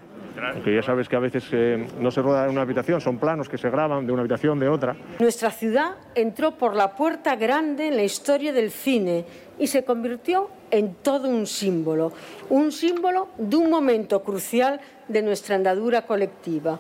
Porque 0.54 0.76
ya 0.76 0.84
sabes 0.84 1.08
que 1.08 1.16
a 1.16 1.20
veces 1.20 1.46
eh, 1.54 1.88
no 2.02 2.12
se 2.12 2.22
roda 2.22 2.44
en 2.46 2.52
una 2.52 2.62
habitación, 2.62 3.00
son 3.00 3.18
planos 3.18 3.48
que 3.48 3.58
se 3.58 3.70
graban 3.70 4.06
de 4.06 4.12
una 4.12 4.20
habitación, 4.22 4.60
de 4.60 4.68
otra. 4.68 4.94
Nuestra 5.20 5.50
ciudad 5.50 5.92
entró 6.14 6.52
por 6.58 6.76
la 6.76 6.94
puerta 6.96 7.38
grande 7.38 7.88
en 7.88 7.96
la 7.96 8.04
historia 8.04 8.52
del 8.52 8.70
cine 8.70 9.24
y 9.60 9.68
se 9.68 9.84
convirtió 9.84 10.50
en 10.72 10.96
todo 10.96 11.28
un 11.28 11.48
símbolo, 11.48 12.12
un 12.50 12.72
símbolo 12.72 13.30
de 13.38 13.56
un 13.56 13.70
momento 13.70 14.24
crucial 14.24 14.82
de 15.08 15.22
nuestra 15.22 15.56
andadura 15.56 16.06
colectiva. 16.06 16.80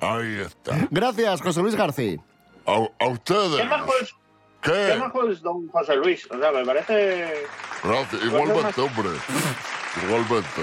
Ahí 0.00 0.40
está. 0.40 0.88
Gracias, 0.90 1.42
José 1.42 1.60
Luis 1.60 1.74
García. 1.74 2.18
A, 2.66 2.88
a 2.98 3.08
ustedes. 3.08 3.60
¿Qué 3.60 3.64
majo 3.64 3.92
es, 4.00 4.14
¿Qué? 4.62 4.88
qué 4.92 4.96
majo 4.98 5.28
es 5.28 5.42
don 5.42 5.68
José 5.68 5.96
Luis? 5.96 6.26
O 6.30 6.38
sea, 6.38 6.52
me 6.52 6.64
parece... 6.64 7.46
Gracias. 7.82 8.24
Igualmente, 8.24 8.80
hombre. 8.80 9.10
Igualmente. 10.04 10.62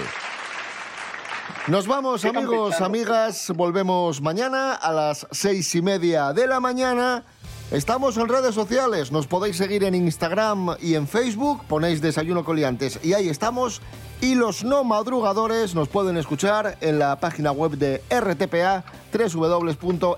Nos 1.68 1.86
vamos, 1.86 2.22
Qué 2.22 2.30
amigos, 2.30 2.80
amigas. 2.80 3.52
Volvemos 3.54 4.22
mañana 4.22 4.74
a 4.76 4.92
las 4.94 5.28
seis 5.32 5.76
y 5.76 5.82
media 5.82 6.32
de 6.32 6.48
la 6.48 6.62
mañana. 6.62 7.26
Estamos 7.72 8.16
en 8.16 8.30
redes 8.30 8.56
sociales. 8.56 9.12
Nos 9.12 9.28
podéis 9.28 9.58
seguir 9.58 9.84
en 9.84 9.94
Instagram 9.94 10.78
y 10.82 10.96
en 10.96 11.06
Facebook. 11.06 11.66
Ponéis 11.68 12.02
Desayuno 12.02 12.46
Coliantes 12.46 12.98
y 13.04 13.12
ahí 13.14 13.28
estamos. 13.28 13.82
Y 14.22 14.34
los 14.34 14.64
no 14.64 14.84
madrugadores 14.86 15.76
nos 15.76 15.90
pueden 15.90 16.18
escuchar 16.18 16.78
en 16.82 16.98
la 16.98 17.20
página 17.20 17.52
web 17.52 17.74
de 17.74 18.02
RTPA, 18.10 18.84
www.rtpa.es, 19.14 20.18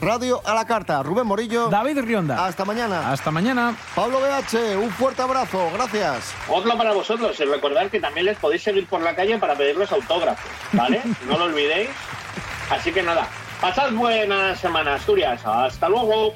Radio 0.00 0.40
a 0.44 0.54
la 0.54 0.66
Carta. 0.66 1.04
Rubén 1.04 1.26
Morillo. 1.26 1.68
David 1.68 2.00
Rionda. 2.00 2.46
Hasta 2.46 2.64
mañana. 2.64 3.12
Hasta 3.12 3.30
mañana. 3.30 3.76
Pablo 3.94 4.18
BH, 4.18 4.76
un 4.76 4.90
fuerte 4.90 5.22
abrazo. 5.22 5.70
Gracias. 5.74 6.34
Otro 6.48 6.76
para 6.76 6.92
vosotros 6.94 7.38
y 7.38 7.44
recordad 7.44 7.88
que 7.90 8.00
también 8.00 8.26
les 8.26 8.38
podéis 8.38 8.62
seguir 8.62 8.88
por 8.88 9.02
la 9.02 9.14
calle 9.14 9.38
para 9.38 9.54
pedirles 9.54 9.92
autógrafos, 9.92 10.50
¿vale? 10.72 11.00
no 11.28 11.38
lo 11.38 11.44
olvidéis. 11.44 11.90
Así 12.70 12.92
que 12.92 13.02
nada, 13.02 13.28
pasad 13.60 13.92
buena 13.92 14.54
semana, 14.56 14.94
Asturias. 14.94 15.44
Hasta 15.44 15.88
luego. 15.88 16.34